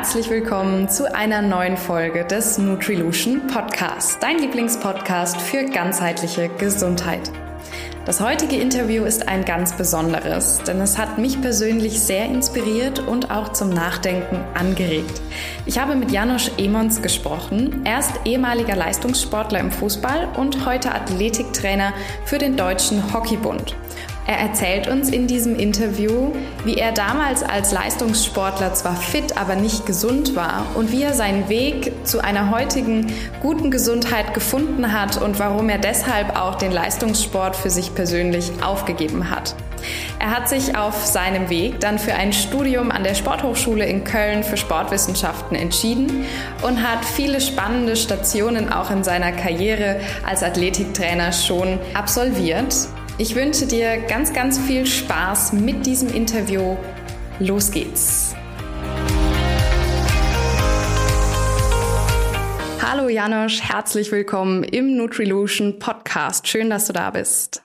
Herzlich 0.00 0.30
willkommen 0.30 0.88
zu 0.88 1.14
einer 1.14 1.42
neuen 1.42 1.76
Folge 1.76 2.24
des 2.24 2.56
Nutrilution 2.56 3.46
Podcasts, 3.48 4.18
dein 4.18 4.38
Lieblingspodcast 4.38 5.38
für 5.38 5.66
ganzheitliche 5.66 6.48
Gesundheit. 6.48 7.30
Das 8.06 8.18
heutige 8.18 8.56
Interview 8.56 9.04
ist 9.04 9.28
ein 9.28 9.44
ganz 9.44 9.76
besonderes, 9.76 10.62
denn 10.66 10.80
es 10.80 10.96
hat 10.96 11.18
mich 11.18 11.38
persönlich 11.42 12.00
sehr 12.00 12.24
inspiriert 12.24 13.00
und 13.00 13.30
auch 13.30 13.52
zum 13.52 13.68
Nachdenken 13.68 14.42
angeregt. 14.54 15.20
Ich 15.66 15.78
habe 15.78 15.94
mit 15.94 16.10
Janusz 16.10 16.50
Emons 16.56 17.02
gesprochen. 17.02 17.82
Er 17.84 17.98
ist 17.98 18.12
ehemaliger 18.24 18.76
Leistungssportler 18.76 19.60
im 19.60 19.70
Fußball 19.70 20.28
und 20.38 20.64
heute 20.64 20.94
Athletiktrainer 20.94 21.92
für 22.24 22.38
den 22.38 22.56
Deutschen 22.56 23.12
Hockeybund. 23.12 23.76
Er 24.30 24.38
erzählt 24.38 24.86
uns 24.86 25.10
in 25.10 25.26
diesem 25.26 25.56
Interview, 25.56 26.30
wie 26.64 26.76
er 26.76 26.92
damals 26.92 27.42
als 27.42 27.72
Leistungssportler 27.72 28.72
zwar 28.74 28.94
fit, 28.94 29.36
aber 29.36 29.56
nicht 29.56 29.86
gesund 29.86 30.36
war 30.36 30.66
und 30.76 30.92
wie 30.92 31.02
er 31.02 31.14
seinen 31.14 31.48
Weg 31.48 31.90
zu 32.06 32.22
einer 32.22 32.52
heutigen 32.52 33.12
guten 33.42 33.72
Gesundheit 33.72 34.32
gefunden 34.32 34.92
hat 34.92 35.20
und 35.20 35.40
warum 35.40 35.68
er 35.68 35.78
deshalb 35.78 36.38
auch 36.38 36.54
den 36.54 36.70
Leistungssport 36.70 37.56
für 37.56 37.70
sich 37.70 37.92
persönlich 37.92 38.52
aufgegeben 38.62 39.30
hat. 39.30 39.56
Er 40.20 40.30
hat 40.30 40.48
sich 40.48 40.76
auf 40.76 41.06
seinem 41.06 41.50
Weg 41.50 41.80
dann 41.80 41.98
für 41.98 42.14
ein 42.14 42.32
Studium 42.32 42.92
an 42.92 43.02
der 43.02 43.14
Sporthochschule 43.14 43.84
in 43.84 44.04
Köln 44.04 44.44
für 44.44 44.56
Sportwissenschaften 44.56 45.56
entschieden 45.56 46.24
und 46.62 46.88
hat 46.88 47.04
viele 47.04 47.40
spannende 47.40 47.96
Stationen 47.96 48.72
auch 48.72 48.92
in 48.92 49.02
seiner 49.02 49.32
Karriere 49.32 49.98
als 50.24 50.44
Athletiktrainer 50.44 51.32
schon 51.32 51.80
absolviert. 51.94 52.76
Ich 53.22 53.36
wünsche 53.36 53.66
dir 53.66 53.98
ganz, 54.08 54.32
ganz 54.32 54.58
viel 54.58 54.86
Spaß 54.86 55.52
mit 55.52 55.84
diesem 55.84 56.08
Interview. 56.08 56.78
Los 57.38 57.70
geht's! 57.70 58.34
Hallo 62.80 63.10
Janosch, 63.10 63.60
herzlich 63.60 64.10
willkommen 64.10 64.64
im 64.64 64.96
Nutrilution 64.96 65.78
Podcast. 65.78 66.48
Schön, 66.48 66.70
dass 66.70 66.86
du 66.86 66.94
da 66.94 67.10
bist. 67.10 67.62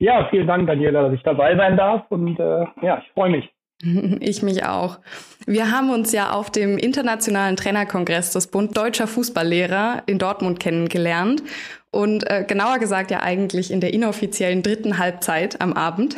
Ja, 0.00 0.26
vielen 0.30 0.48
Dank, 0.48 0.66
Daniela, 0.66 1.04
dass 1.04 1.14
ich 1.14 1.22
dabei 1.22 1.54
sein 1.56 1.76
darf 1.76 2.02
und 2.08 2.36
äh, 2.40 2.64
ja, 2.82 2.98
ich 2.98 3.12
freue 3.12 3.30
mich. 3.30 3.48
Ich 4.20 4.42
mich 4.42 4.64
auch. 4.64 4.98
Wir 5.46 5.70
haben 5.70 5.90
uns 5.90 6.12
ja 6.12 6.32
auf 6.32 6.50
dem 6.50 6.78
Internationalen 6.78 7.54
Trainerkongress 7.54 8.32
des 8.32 8.50
Bund 8.50 8.76
Deutscher 8.76 9.06
Fußballlehrer 9.06 10.02
in 10.06 10.18
Dortmund 10.18 10.58
kennengelernt 10.58 11.42
und 11.94 12.28
äh, 12.28 12.44
genauer 12.46 12.78
gesagt 12.78 13.10
ja 13.10 13.20
eigentlich 13.20 13.70
in 13.70 13.80
der 13.80 13.94
inoffiziellen 13.94 14.62
dritten 14.62 14.98
Halbzeit 14.98 15.60
am 15.60 15.72
Abend. 15.72 16.16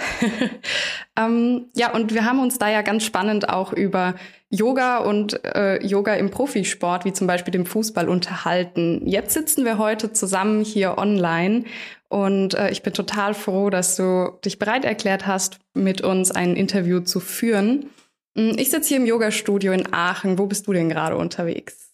ähm, 1.18 1.66
ja, 1.74 1.92
und 1.92 2.14
wir 2.14 2.24
haben 2.24 2.40
uns 2.40 2.58
da 2.58 2.70
ja 2.70 2.82
ganz 2.82 3.04
spannend 3.04 3.48
auch 3.50 3.72
über 3.72 4.14
Yoga 4.48 4.98
und 4.98 5.44
äh, 5.44 5.84
Yoga 5.84 6.14
im 6.14 6.30
Profisport, 6.30 7.04
wie 7.04 7.12
zum 7.12 7.26
Beispiel 7.26 7.52
dem 7.52 7.66
Fußball, 7.66 8.08
unterhalten. 8.08 9.02
Jetzt 9.06 9.34
sitzen 9.34 9.64
wir 9.64 9.76
heute 9.76 10.12
zusammen 10.12 10.64
hier 10.64 10.96
online 10.96 11.64
und 12.08 12.54
äh, 12.54 12.70
ich 12.70 12.82
bin 12.82 12.94
total 12.94 13.34
froh, 13.34 13.68
dass 13.68 13.96
du 13.96 14.38
dich 14.44 14.58
bereit 14.58 14.84
erklärt 14.84 15.26
hast, 15.26 15.58
mit 15.74 16.00
uns 16.00 16.30
ein 16.30 16.56
Interview 16.56 17.00
zu 17.00 17.20
führen. 17.20 17.90
Hm, 18.36 18.56
ich 18.58 18.70
sitze 18.70 18.88
hier 18.88 18.96
im 18.98 19.06
Yoga-Studio 19.06 19.72
in 19.72 19.92
Aachen. 19.92 20.38
Wo 20.38 20.46
bist 20.46 20.66
du 20.66 20.72
denn 20.72 20.88
gerade 20.88 21.16
unterwegs? 21.16 21.85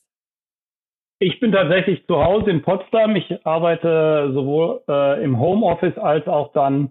Ich 1.23 1.39
bin 1.39 1.53
tatsächlich 1.53 2.05
zu 2.09 2.17
Hause 2.17 2.51
in 2.51 2.63
Potsdam. 2.63 3.15
Ich 3.15 3.47
arbeite 3.47 4.33
sowohl 4.35 4.81
äh, 4.89 5.23
im 5.23 5.39
Homeoffice 5.39 5.97
als 5.97 6.27
auch 6.27 6.53
dann 6.53 6.91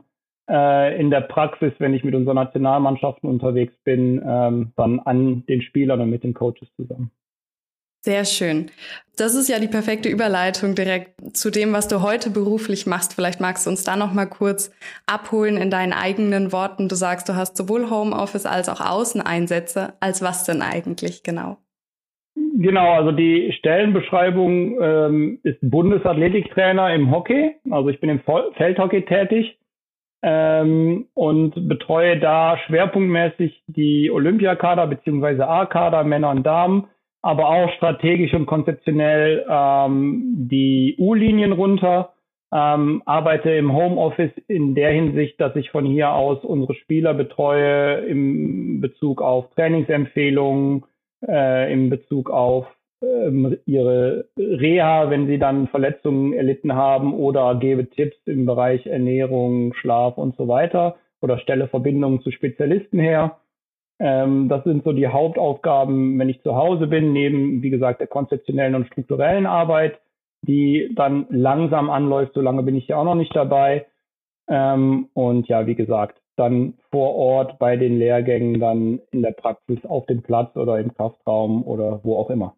äh, 0.49 0.97
in 0.97 1.09
der 1.09 1.19
Praxis, 1.19 1.73
wenn 1.79 1.93
ich 1.93 2.05
mit 2.05 2.15
unseren 2.15 2.35
Nationalmannschaften 2.35 3.29
unterwegs 3.29 3.73
bin, 3.83 4.23
ähm, 4.25 4.71
dann 4.77 5.01
an 5.01 5.45
den 5.47 5.61
Spielern 5.61 5.99
und 5.99 6.09
mit 6.09 6.23
den 6.23 6.33
Coaches 6.33 6.69
zusammen. 6.77 7.11
Sehr 8.05 8.23
schön. 8.23 8.71
Das 9.17 9.35
ist 9.35 9.49
ja 9.49 9.59
die 9.59 9.67
perfekte 9.67 10.07
Überleitung 10.07 10.75
direkt 10.75 11.35
zu 11.35 11.51
dem, 11.51 11.73
was 11.73 11.89
du 11.89 12.01
heute 12.01 12.29
beruflich 12.29 12.87
machst. 12.87 13.13
Vielleicht 13.13 13.41
magst 13.41 13.65
du 13.65 13.69
uns 13.69 13.83
da 13.83 13.97
noch 13.97 14.13
mal 14.13 14.27
kurz 14.27 14.71
abholen 15.07 15.57
in 15.57 15.69
deinen 15.69 15.91
eigenen 15.91 16.53
Worten. 16.53 16.87
Du 16.87 16.95
sagst, 16.95 17.27
du 17.27 17.35
hast 17.35 17.57
sowohl 17.57 17.89
Homeoffice 17.89 18.45
als 18.45 18.69
auch 18.69 18.79
Außeneinsätze. 18.79 19.91
Als 19.99 20.21
was 20.21 20.45
denn 20.45 20.61
eigentlich 20.61 21.21
genau? 21.21 21.57
Genau, 22.53 22.93
also 22.93 23.11
die 23.11 23.53
Stellenbeschreibung 23.53 24.81
ähm, 24.81 25.39
ist 25.43 25.57
Bundesathletiktrainer 25.61 26.93
im 26.93 27.11
Hockey. 27.11 27.55
Also 27.69 27.89
ich 27.89 27.99
bin 27.99 28.09
im 28.09 28.21
Feldhockey 28.55 29.03
tätig 29.05 29.57
ähm, 30.21 31.07
und 31.13 31.67
betreue 31.67 32.19
da 32.19 32.57
schwerpunktmäßig 32.67 33.63
die 33.67 34.11
Olympiakader 34.11 34.87
beziehungsweise 34.87 35.47
A-Kader, 35.47 36.03
Männer 36.03 36.31
und 36.31 36.43
Damen, 36.43 36.87
aber 37.21 37.49
auch 37.49 37.71
strategisch 37.73 38.33
und 38.33 38.47
konzeptionell 38.47 39.45
ähm, 39.49 40.47
die 40.49 40.95
U-Linien 40.99 41.53
runter. 41.53 42.13
Ähm, 42.53 43.01
arbeite 43.05 43.49
im 43.51 43.71
Homeoffice 43.71 44.33
in 44.49 44.75
der 44.75 44.91
Hinsicht, 44.91 45.39
dass 45.39 45.55
ich 45.55 45.71
von 45.71 45.85
hier 45.85 46.11
aus 46.11 46.43
unsere 46.43 46.73
Spieler 46.73 47.13
betreue 47.13 48.05
im 48.07 48.81
Bezug 48.81 49.21
auf 49.21 49.49
Trainingsempfehlungen, 49.55 50.83
äh, 51.27 51.71
in 51.71 51.89
Bezug 51.89 52.29
auf 52.29 52.65
ähm, 53.01 53.57
ihre 53.65 54.25
Reha, 54.37 55.09
wenn 55.09 55.27
sie 55.27 55.39
dann 55.39 55.67
Verletzungen 55.67 56.33
erlitten 56.33 56.73
haben 56.73 57.13
oder 57.13 57.55
gebe 57.55 57.89
Tipps 57.89 58.17
im 58.25 58.45
Bereich 58.45 58.85
Ernährung, 58.85 59.73
Schlaf 59.73 60.17
und 60.17 60.35
so 60.37 60.47
weiter 60.47 60.97
oder 61.21 61.37
stelle 61.39 61.67
Verbindungen 61.67 62.21
zu 62.21 62.31
Spezialisten 62.31 62.99
her. 62.99 63.37
Ähm, 63.99 64.49
das 64.49 64.63
sind 64.63 64.83
so 64.83 64.93
die 64.93 65.07
Hauptaufgaben, 65.07 66.17
wenn 66.17 66.29
ich 66.29 66.41
zu 66.41 66.55
Hause 66.55 66.87
bin, 66.87 67.13
neben, 67.13 67.61
wie 67.61 67.69
gesagt, 67.69 68.01
der 68.01 68.07
konzeptionellen 68.07 68.75
und 68.75 68.87
strukturellen 68.87 69.45
Arbeit, 69.45 69.99
die 70.43 70.91
dann 70.95 71.27
langsam 71.29 71.89
anläuft. 71.89 72.33
Solange 72.33 72.63
bin 72.63 72.75
ich 72.75 72.87
ja 72.87 72.97
auch 72.97 73.03
noch 73.03 73.15
nicht 73.15 73.35
dabei. 73.35 73.85
Ähm, 74.47 75.09
und 75.13 75.47
ja, 75.47 75.67
wie 75.67 75.75
gesagt, 75.75 76.20
dann 76.35 76.75
vor 76.91 77.15
Ort 77.15 77.59
bei 77.59 77.77
den 77.77 77.97
Lehrgängen 77.97 78.59
dann 78.59 78.99
in 79.11 79.21
der 79.21 79.31
Praxis 79.31 79.79
auf 79.85 80.05
dem 80.05 80.21
Platz 80.21 80.55
oder 80.55 80.79
im 80.79 80.93
Kraftraum 80.93 81.63
oder 81.63 81.99
wo 82.03 82.17
auch 82.17 82.29
immer. 82.29 82.55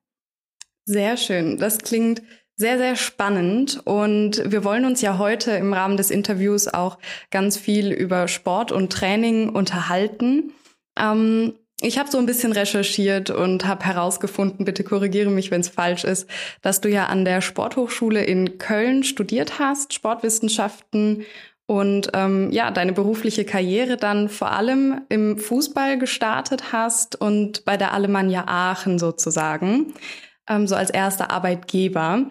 Sehr 0.86 1.18
schön. 1.18 1.58
Das 1.58 1.80
klingt 1.80 2.22
sehr, 2.56 2.78
sehr 2.78 2.96
spannend. 2.96 3.82
Und 3.86 4.44
wir 4.52 4.64
wollen 4.64 4.86
uns 4.86 5.02
ja 5.02 5.18
heute 5.18 5.52
im 5.52 5.74
Rahmen 5.74 5.98
des 5.98 6.12
Interviews 6.12 6.68
auch 6.68 6.98
ganz 7.32 7.58
viel 7.58 7.92
über 7.92 8.28
Sport 8.28 8.72
und 8.72 8.92
Training 8.92 9.50
unterhalten. 9.50 10.54
Ähm, 11.00 11.54
ich 11.82 11.98
habe 11.98 12.10
so 12.10 12.18
ein 12.18 12.26
bisschen 12.26 12.54
recherchiert 12.54 13.30
und 13.30 13.66
habe 13.66 13.84
herausgefunden, 13.84 14.64
bitte 14.64 14.84
korrigiere 14.84 15.30
mich, 15.30 15.52
wenn 15.52 15.62
es 15.62 15.68
falsch 15.68 16.06
ist, 16.06 16.30
dass 16.62 16.80
du 16.80 16.90
ja 16.90 17.08
an 17.08 17.26
der 17.26 17.42
Sporthochschule 17.42 18.24
in 18.24 18.58
Köln 18.58 19.04
studiert 19.04 19.60
hast, 19.60 19.94
Sportwissenschaften 19.94 21.26
und 21.66 22.10
ähm, 22.14 22.52
ja, 22.52 22.72
deine 22.72 22.94
berufliche 22.94 23.46
Karriere 23.46 23.98
dann 23.98 24.28
vor 24.28 24.52
allem 24.52 25.02
im 25.10 25.38
Fußball 25.38 25.98
gestartet 25.98 26.74
hast 26.74 27.20
und 27.20 27.64
bei 27.66 27.78
der 27.78 27.94
Alemannia 27.94 28.46
Aachen 28.48 29.00
sozusagen, 29.00 29.94
ähm, 30.48 30.68
so 30.68 30.76
als 30.76 30.90
erster 30.90 31.32
Arbeitgeber. 31.32 32.26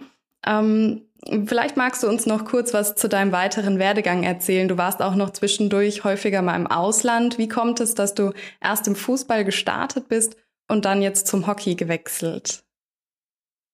Ähm, 0.46 1.02
vielleicht 1.46 1.76
magst 1.76 2.02
du 2.02 2.08
uns 2.08 2.26
noch 2.26 2.44
kurz 2.44 2.74
was 2.74 2.94
zu 2.94 3.08
deinem 3.08 3.32
weiteren 3.32 3.78
Werdegang 3.78 4.22
erzählen. 4.22 4.68
Du 4.68 4.76
warst 4.76 5.00
auch 5.00 5.14
noch 5.14 5.30
zwischendurch 5.30 6.04
häufiger 6.04 6.42
mal 6.42 6.56
im 6.56 6.66
Ausland. 6.66 7.38
Wie 7.38 7.48
kommt 7.48 7.80
es, 7.80 7.94
dass 7.94 8.14
du 8.14 8.32
erst 8.60 8.86
im 8.86 8.96
Fußball 8.96 9.44
gestartet 9.44 10.08
bist 10.08 10.36
und 10.68 10.84
dann 10.84 11.00
jetzt 11.00 11.26
zum 11.26 11.46
Hockey 11.46 11.74
gewechselt? 11.74 12.64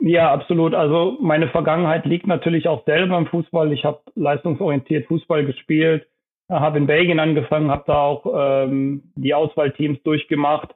Ja, 0.01 0.33
absolut. 0.33 0.75
Also 0.75 1.17
meine 1.21 1.49
Vergangenheit 1.49 2.07
liegt 2.07 2.27
natürlich 2.27 2.69
auch 2.69 2.85
selber 2.85 3.19
im 3.19 3.27
Fußball. 3.27 3.73
Ich 3.73 3.85
habe 3.85 4.01
leistungsorientiert 4.15 5.07
Fußball 5.07 5.45
gespielt, 5.45 6.07
habe 6.49 6.79
in 6.79 6.87
Belgien 6.87 7.19
angefangen, 7.19 7.71
habe 7.71 7.85
da 7.87 8.01
auch 8.01 8.25
ähm, 8.35 9.13
die 9.17 9.35
Auswahlteams 9.35 10.01
durchgemacht, 10.05 10.75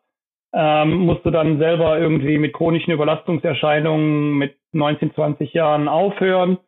ähm, 0.52 0.96
musste 1.06 1.30
dann 1.30 1.58
selber 1.58 1.98
irgendwie 1.98 2.36
mit 2.38 2.52
chronischen 2.52 2.92
Überlastungserscheinungen 2.92 4.36
mit 4.36 4.56
19, 4.72 5.14
20 5.14 5.52
Jahren 5.52 5.86
aufhören. 5.86 6.58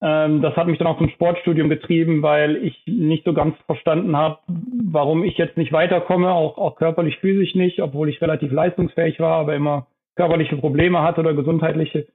Ähm, 0.00 0.40
das 0.40 0.54
hat 0.54 0.68
mich 0.68 0.78
dann 0.78 0.86
auch 0.86 0.98
zum 0.98 1.10
Sportstudium 1.10 1.68
getrieben, 1.68 2.22
weil 2.22 2.56
ich 2.56 2.80
nicht 2.86 3.24
so 3.24 3.32
ganz 3.32 3.56
verstanden 3.66 4.16
habe, 4.16 4.38
warum 4.46 5.24
ich 5.24 5.36
jetzt 5.36 5.56
nicht 5.56 5.72
weiterkomme, 5.72 6.30
auch, 6.30 6.58
auch 6.58 6.76
körperlich, 6.76 7.18
physisch 7.18 7.54
nicht, 7.54 7.80
obwohl 7.80 8.08
ich 8.08 8.20
relativ 8.20 8.52
leistungsfähig 8.52 9.18
war, 9.18 9.36
aber 9.38 9.56
immer 9.56 9.88
körperliche 10.16 10.56
Probleme 10.56 11.02
hatte 11.02 11.20
oder 11.20 11.34
gesundheitliche. 11.34 12.06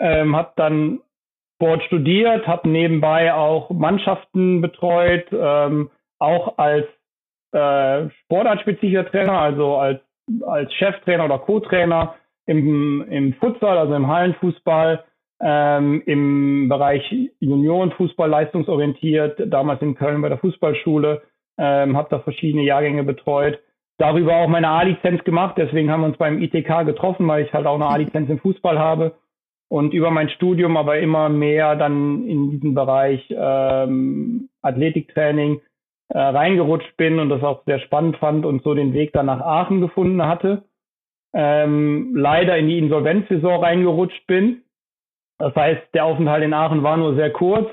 Ähm, 0.00 0.34
habe 0.34 0.52
dann 0.56 1.00
Sport 1.56 1.82
studiert, 1.84 2.46
habe 2.46 2.68
nebenbei 2.68 3.34
auch 3.34 3.70
Mannschaften 3.70 4.60
betreut, 4.60 5.26
ähm, 5.30 5.90
auch 6.18 6.56
als 6.56 6.86
äh, 7.52 8.08
sportartspezifischer 8.24 9.10
Trainer, 9.10 9.38
also 9.38 9.76
als, 9.76 10.00
als 10.46 10.72
Cheftrainer 10.74 11.26
oder 11.26 11.38
Co-Trainer 11.38 12.14
im, 12.46 13.02
im 13.10 13.34
Futsal, 13.34 13.76
also 13.76 13.94
im 13.94 14.06
Hallenfußball, 14.06 15.04
ähm, 15.42 16.02
im 16.06 16.68
Bereich 16.68 17.02
Juniorenfußball 17.40 18.28
leistungsorientiert, 18.28 19.42
damals 19.52 19.82
in 19.82 19.94
Köln 19.94 20.22
bei 20.22 20.30
der 20.30 20.38
Fußballschule, 20.38 21.22
ähm, 21.58 21.96
habe 21.96 22.08
da 22.10 22.20
verschiedene 22.20 22.64
Jahrgänge 22.64 23.04
betreut 23.04 23.60
darüber 24.00 24.36
auch 24.36 24.48
meine 24.48 24.68
A-Lizenz 24.68 25.22
gemacht. 25.24 25.56
Deswegen 25.58 25.90
haben 25.90 26.00
wir 26.00 26.06
uns 26.06 26.16
beim 26.16 26.42
ITK 26.42 26.86
getroffen, 26.86 27.28
weil 27.28 27.44
ich 27.44 27.52
halt 27.52 27.66
auch 27.66 27.74
eine 27.74 27.86
A-Lizenz 27.86 28.30
im 28.30 28.38
Fußball 28.38 28.78
habe 28.78 29.12
und 29.70 29.94
über 29.94 30.10
mein 30.10 30.28
Studium 30.30 30.76
aber 30.76 30.98
immer 30.98 31.28
mehr 31.28 31.76
dann 31.76 32.26
in 32.26 32.50
diesen 32.50 32.74
Bereich 32.74 33.24
ähm, 33.30 34.48
Athletiktraining 34.62 35.60
äh, 36.08 36.18
reingerutscht 36.18 36.96
bin 36.96 37.20
und 37.20 37.28
das 37.28 37.44
auch 37.44 37.62
sehr 37.66 37.78
spannend 37.78 38.16
fand 38.16 38.44
und 38.44 38.64
so 38.64 38.74
den 38.74 38.92
Weg 38.94 39.12
dann 39.12 39.26
nach 39.26 39.40
Aachen 39.40 39.80
gefunden 39.80 40.26
hatte. 40.26 40.64
Ähm, 41.32 42.16
leider 42.16 42.58
in 42.58 42.66
die 42.66 42.78
Insolvenzsaison 42.78 43.62
reingerutscht 43.62 44.26
bin. 44.26 44.62
Das 45.38 45.54
heißt, 45.54 45.94
der 45.94 46.04
Aufenthalt 46.04 46.42
in 46.42 46.52
Aachen 46.52 46.82
war 46.82 46.96
nur 46.96 47.14
sehr 47.14 47.30
kurz. 47.30 47.68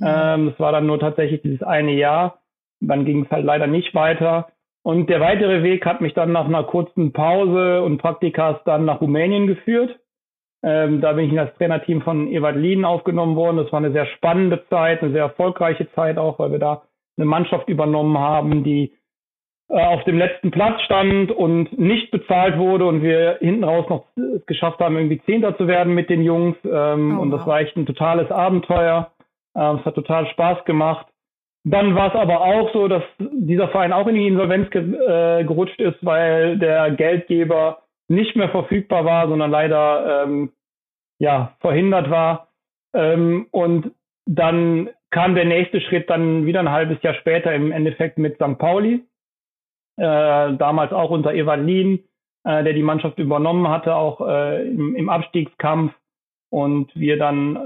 Mhm. 0.00 0.06
Ähm, 0.06 0.48
es 0.48 0.58
war 0.58 0.72
dann 0.72 0.86
nur 0.86 0.98
tatsächlich 0.98 1.40
dieses 1.42 1.62
eine 1.62 1.92
Jahr. 1.92 2.40
Dann 2.80 3.04
ging 3.04 3.24
es 3.24 3.30
halt 3.30 3.44
leider 3.44 3.68
nicht 3.68 3.94
weiter. 3.94 4.48
Und 4.82 5.08
der 5.08 5.20
weitere 5.20 5.62
Weg 5.62 5.86
hat 5.86 6.00
mich 6.00 6.14
dann 6.14 6.32
nach 6.32 6.46
einer 6.46 6.64
kurzen 6.64 7.12
Pause 7.12 7.82
und 7.82 7.98
Praktikas 7.98 8.56
dann 8.64 8.84
nach 8.86 9.00
Rumänien 9.00 9.46
geführt. 9.46 10.00
Ähm, 10.62 11.00
da 11.00 11.12
bin 11.12 11.26
ich 11.26 11.30
in 11.30 11.36
das 11.36 11.54
Trainerteam 11.54 12.02
von 12.02 12.28
Ewald 12.28 12.56
Lien 12.56 12.84
aufgenommen 12.84 13.36
worden. 13.36 13.58
Das 13.58 13.70
war 13.72 13.78
eine 13.78 13.92
sehr 13.92 14.06
spannende 14.06 14.64
Zeit, 14.68 15.02
eine 15.02 15.12
sehr 15.12 15.22
erfolgreiche 15.22 15.90
Zeit 15.92 16.18
auch, 16.18 16.38
weil 16.38 16.52
wir 16.52 16.58
da 16.58 16.82
eine 17.16 17.26
Mannschaft 17.26 17.68
übernommen 17.68 18.18
haben, 18.18 18.64
die 18.64 18.92
äh, 19.68 19.84
auf 19.84 20.02
dem 20.04 20.18
letzten 20.18 20.50
Platz 20.50 20.80
stand 20.82 21.30
und 21.30 21.78
nicht 21.78 22.10
bezahlt 22.10 22.58
wurde 22.58 22.86
und 22.86 23.02
wir 23.02 23.38
hinten 23.40 23.64
raus 23.64 23.86
noch 23.88 24.06
es 24.16 24.44
geschafft 24.46 24.80
haben, 24.80 24.96
irgendwie 24.96 25.22
Zehnter 25.22 25.56
zu 25.56 25.68
werden 25.68 25.94
mit 25.94 26.10
den 26.10 26.22
Jungs. 26.22 26.56
Ähm, 26.64 27.18
oh, 27.18 27.22
und 27.22 27.30
das 27.30 27.46
war 27.46 27.60
echt 27.60 27.76
ein 27.76 27.86
totales 27.86 28.30
Abenteuer. 28.30 29.12
Äh, 29.54 29.74
es 29.74 29.84
hat 29.84 29.94
total 29.94 30.26
Spaß 30.28 30.64
gemacht. 30.64 31.06
Dann 31.64 31.94
war 31.94 32.08
es 32.08 32.20
aber 32.20 32.40
auch 32.40 32.72
so, 32.72 32.88
dass 32.88 33.02
dieser 33.18 33.68
Verein 33.68 33.92
auch 33.92 34.06
in 34.06 34.14
die 34.14 34.26
Insolvenz 34.26 34.70
ge 34.70 34.82
äh, 34.82 35.44
gerutscht 35.44 35.78
ist, 35.80 36.04
weil 36.04 36.58
der 36.58 36.90
Geldgeber 36.92 37.82
nicht 38.08 38.36
mehr 38.36 38.48
verfügbar 38.48 39.04
war, 39.04 39.28
sondern 39.28 39.50
leider 39.50 40.24
ähm, 40.24 40.52
ja 41.18 41.54
verhindert 41.60 42.10
war. 42.10 42.48
Ähm, 42.94 43.46
und 43.50 43.92
dann 44.26 44.90
kam 45.10 45.34
der 45.34 45.44
nächste 45.44 45.80
Schritt 45.80 46.10
dann 46.10 46.46
wieder 46.46 46.60
ein 46.60 46.70
halbes 46.70 47.02
Jahr 47.02 47.14
später 47.14 47.54
im 47.54 47.72
Endeffekt 47.72 48.18
mit 48.18 48.36
St. 48.36 48.58
Pauli, 48.58 49.04
äh, 49.96 50.54
damals 50.56 50.92
auch 50.92 51.10
unter 51.10 51.32
Evalin, 51.34 52.04
äh, 52.44 52.62
der 52.64 52.72
die 52.72 52.82
Mannschaft 52.82 53.18
übernommen 53.18 53.68
hatte, 53.68 53.94
auch 53.94 54.20
äh, 54.26 54.68
im, 54.68 54.94
im 54.94 55.08
Abstiegskampf 55.08 55.94
und 56.50 56.94
wir 56.94 57.18
dann 57.18 57.56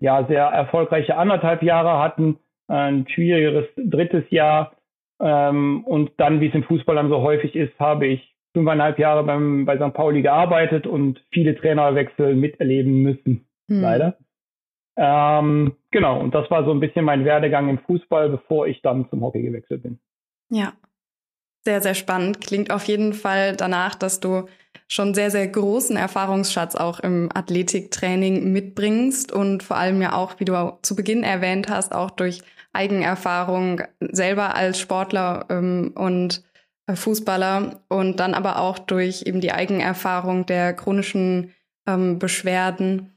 äh, 0.00 0.04
ja 0.04 0.24
sehr 0.26 0.44
erfolgreiche 0.44 1.16
anderthalb 1.16 1.62
Jahre 1.62 1.98
hatten, 1.98 2.38
ein 2.68 3.06
schwierigeres 3.08 3.66
drittes 3.76 4.24
Jahr 4.30 4.72
ähm, 5.20 5.84
und 5.84 6.12
dann, 6.18 6.40
wie 6.40 6.48
es 6.48 6.54
im 6.54 6.64
Fußball 6.64 6.96
dann 6.96 7.08
so 7.08 7.20
häufig 7.20 7.54
ist, 7.54 7.78
habe 7.78 8.06
ich 8.06 8.31
fünfeinhalb 8.52 8.98
Jahre 8.98 9.24
beim, 9.24 9.64
bei 9.64 9.76
St. 9.76 9.94
Pauli 9.94 10.22
gearbeitet 10.22 10.86
und 10.86 11.24
viele 11.32 11.56
Trainerwechsel 11.56 12.34
miterleben 12.34 13.02
müssen, 13.02 13.46
hm. 13.68 13.80
leider. 13.80 14.16
Ähm, 14.96 15.76
genau, 15.90 16.20
und 16.20 16.34
das 16.34 16.50
war 16.50 16.64
so 16.64 16.70
ein 16.70 16.80
bisschen 16.80 17.04
mein 17.04 17.24
Werdegang 17.24 17.68
im 17.68 17.78
Fußball, 17.78 18.28
bevor 18.28 18.66
ich 18.66 18.82
dann 18.82 19.08
zum 19.08 19.22
Hockey 19.22 19.42
gewechselt 19.42 19.82
bin. 19.82 19.98
Ja, 20.50 20.74
sehr, 21.64 21.80
sehr 21.80 21.94
spannend. 21.94 22.40
Klingt 22.40 22.70
auf 22.70 22.84
jeden 22.84 23.14
Fall 23.14 23.56
danach, 23.56 23.94
dass 23.94 24.20
du 24.20 24.48
schon 24.88 25.14
sehr, 25.14 25.30
sehr 25.30 25.46
großen 25.46 25.96
Erfahrungsschatz 25.96 26.74
auch 26.74 27.00
im 27.00 27.30
Athletiktraining 27.32 28.52
mitbringst 28.52 29.32
und 29.32 29.62
vor 29.62 29.76
allem 29.78 30.02
ja 30.02 30.14
auch, 30.14 30.38
wie 30.40 30.44
du 30.44 30.78
zu 30.82 30.94
Beginn 30.94 31.22
erwähnt 31.22 31.70
hast, 31.70 31.94
auch 31.94 32.10
durch 32.10 32.42
Eigenerfahrung 32.74 33.82
selber 34.00 34.54
als 34.54 34.78
Sportler 34.78 35.46
ähm, 35.50 35.92
und 35.94 36.42
Fußballer 36.92 37.82
und 37.88 38.18
dann 38.20 38.34
aber 38.34 38.58
auch 38.58 38.78
durch 38.78 39.22
eben 39.22 39.40
die 39.40 39.52
Eigenerfahrung 39.52 40.46
der 40.46 40.74
chronischen 40.74 41.54
ähm, 41.86 42.18
Beschwerden 42.18 43.12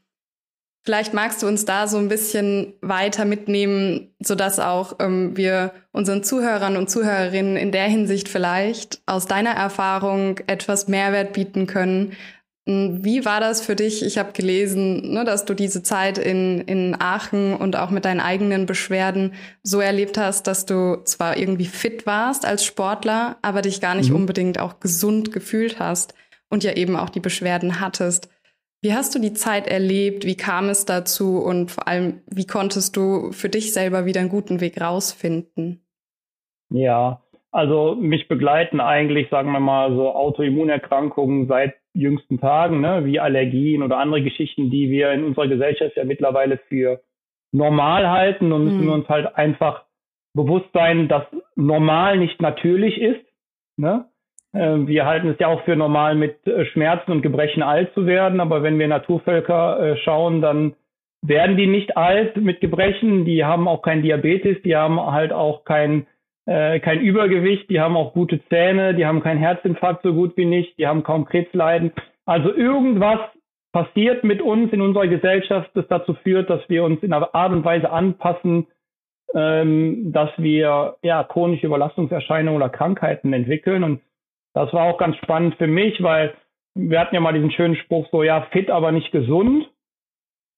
Vielleicht 0.85 1.15
magst 1.15 1.41
du 1.41 1.47
uns 1.47 1.65
da 1.65 1.87
so 1.87 1.97
ein 1.97 2.09
bisschen 2.09 2.73
weiter 2.81 3.25
mitnehmen, 3.25 4.13
sodass 4.19 4.59
auch 4.59 4.97
ähm, 4.99 5.35
wir 5.35 5.71
unseren 5.91 6.23
Zuhörern 6.23 6.77
und 6.77 6.91
Zuhörerinnen 6.91 7.57
in 7.57 7.71
der 7.71 7.85
Hinsicht 7.85 8.29
vielleicht 8.29 9.01
aus 9.07 9.25
deiner 9.25 9.49
Erfahrung 9.49 10.39
etwas 10.45 10.87
Mehrwert 10.87 11.33
bieten 11.33 11.65
können. 11.65 12.13
Hm, 12.67 13.05
wie 13.05 13.25
war 13.25 13.39
das 13.39 13.61
für 13.61 13.75
dich? 13.75 14.03
Ich 14.03 14.17
habe 14.17 14.31
gelesen, 14.31 15.13
ne, 15.13 15.23
dass 15.23 15.45
du 15.45 15.53
diese 15.53 15.83
Zeit 15.83 16.17
in, 16.17 16.61
in 16.61 16.95
Aachen 16.99 17.55
und 17.55 17.75
auch 17.75 17.91
mit 17.91 18.05
deinen 18.05 18.19
eigenen 18.19 18.65
Beschwerden 18.65 19.33
so 19.61 19.79
erlebt 19.79 20.17
hast, 20.17 20.47
dass 20.47 20.65
du 20.65 21.03
zwar 21.03 21.37
irgendwie 21.37 21.65
fit 21.65 22.05
warst 22.05 22.45
als 22.45 22.65
Sportler, 22.65 23.37
aber 23.41 23.61
dich 23.61 23.81
gar 23.81 23.95
nicht 23.95 24.09
mhm. 24.09 24.17
unbedingt 24.17 24.59
auch 24.59 24.79
gesund 24.79 25.31
gefühlt 25.31 25.79
hast 25.79 26.15
und 26.49 26.63
ja 26.63 26.73
eben 26.73 26.95
auch 26.95 27.09
die 27.09 27.19
Beschwerden 27.19 27.79
hattest. 27.79 28.29
Wie 28.81 28.93
hast 28.93 29.15
du 29.15 29.19
die 29.19 29.33
Zeit 29.33 29.67
erlebt? 29.67 30.25
Wie 30.25 30.37
kam 30.37 30.69
es 30.69 30.85
dazu? 30.85 31.39
Und 31.39 31.71
vor 31.71 31.87
allem, 31.87 32.21
wie 32.27 32.45
konntest 32.45 32.95
du 32.97 33.31
für 33.31 33.49
dich 33.49 33.73
selber 33.73 34.05
wieder 34.05 34.21
einen 34.21 34.29
guten 34.29 34.61
Weg 34.61 34.79
rausfinden? 34.79 35.83
Ja, 36.69 37.21
also 37.51 37.95
mich 37.95 38.27
begleiten 38.27 38.79
eigentlich, 38.79 39.29
sagen 39.29 39.51
wir 39.51 39.59
mal, 39.59 39.95
so 39.95 40.13
Autoimmunerkrankungen 40.13 41.47
seit 41.47 41.75
jüngsten 41.95 42.39
Tagen, 42.39 42.81
ne, 42.81 43.05
wie 43.05 43.19
Allergien 43.19 43.81
oder 43.81 43.97
andere 43.97 44.21
Geschichten, 44.21 44.69
die 44.69 44.89
wir 44.89 45.11
in 45.11 45.23
unserer 45.23 45.47
Gesellschaft 45.47 45.95
ja 45.95 46.03
mittlerweile 46.03 46.57
für 46.69 47.01
normal 47.51 48.09
halten 48.09 48.51
und 48.51 48.65
müssen 48.65 48.81
mhm. 48.81 48.87
wir 48.87 48.93
uns 48.93 49.09
halt 49.09 49.35
einfach 49.35 49.85
bewusst 50.33 50.69
sein, 50.73 51.07
dass 51.07 51.23
normal 51.55 52.17
nicht 52.17 52.41
natürlich 52.41 52.99
ist. 52.99 53.25
Ne? 53.77 54.05
Ähm, 54.53 54.87
wir 54.87 55.05
halten 55.05 55.29
es 55.29 55.39
ja 55.39 55.47
auch 55.47 55.63
für 55.63 55.75
normal, 55.75 56.15
mit 56.15 56.45
äh, 56.45 56.65
Schmerzen 56.65 57.11
und 57.11 57.21
Gebrechen 57.21 57.63
alt 57.63 57.93
zu 57.93 58.05
werden, 58.05 58.39
aber 58.39 58.61
wenn 58.61 58.77
wir 58.77 58.87
Naturvölker 58.87 59.79
äh, 59.79 59.97
schauen, 59.97 60.41
dann 60.41 60.75
werden 61.21 61.57
die 61.57 61.67
nicht 61.67 61.97
alt 61.97 62.37
mit 62.37 62.61
Gebrechen, 62.61 63.25
die 63.25 63.43
haben 63.43 63.67
auch 63.67 63.81
kein 63.81 64.03
Diabetes, 64.03 64.61
die 64.63 64.75
haben 64.75 64.99
halt 64.99 65.33
auch 65.33 65.65
kein, 65.65 66.05
äh, 66.45 66.79
kein 66.79 67.01
Übergewicht, 67.01 67.69
die 67.69 67.79
haben 67.79 67.97
auch 67.97 68.13
gute 68.13 68.43
Zähne, 68.47 68.93
die 68.93 69.05
haben 69.05 69.21
keinen 69.21 69.39
Herzinfarkt 69.39 70.03
so 70.03 70.13
gut 70.13 70.37
wie 70.37 70.45
nicht, 70.45 70.77
die 70.77 70.87
haben 70.87 71.03
kaum 71.03 71.25
Krebsleiden. 71.25 71.91
Also 72.25 72.53
irgendwas 72.53 73.19
passiert 73.71 74.23
mit 74.23 74.41
uns 74.41 74.71
in 74.71 74.81
unserer 74.81 75.07
Gesellschaft, 75.07 75.69
das 75.73 75.87
dazu 75.87 76.13
führt, 76.23 76.49
dass 76.49 76.61
wir 76.69 76.83
uns 76.83 77.01
in 77.03 77.13
einer 77.13 77.33
Art 77.35 77.51
und 77.51 77.65
Weise 77.65 77.89
anpassen, 77.89 78.67
ähm, 79.33 80.11
dass 80.13 80.29
wir 80.37 80.95
ja 81.01 81.23
chronische 81.23 81.67
Überlastungserscheinungen 81.67 82.61
oder 82.61 82.69
Krankheiten 82.69 83.33
entwickeln 83.33 83.83
und 83.83 84.01
das 84.53 84.71
war 84.71 84.83
auch 84.83 84.97
ganz 84.97 85.17
spannend 85.17 85.55
für 85.55 85.67
mich, 85.67 86.01
weil 86.01 86.33
wir 86.75 86.99
hatten 86.99 87.13
ja 87.13 87.21
mal 87.21 87.33
diesen 87.33 87.51
schönen 87.51 87.75
Spruch 87.75 88.07
so, 88.11 88.23
ja, 88.23 88.47
fit, 88.51 88.69
aber 88.69 88.91
nicht 88.91 89.11
gesund. 89.11 89.69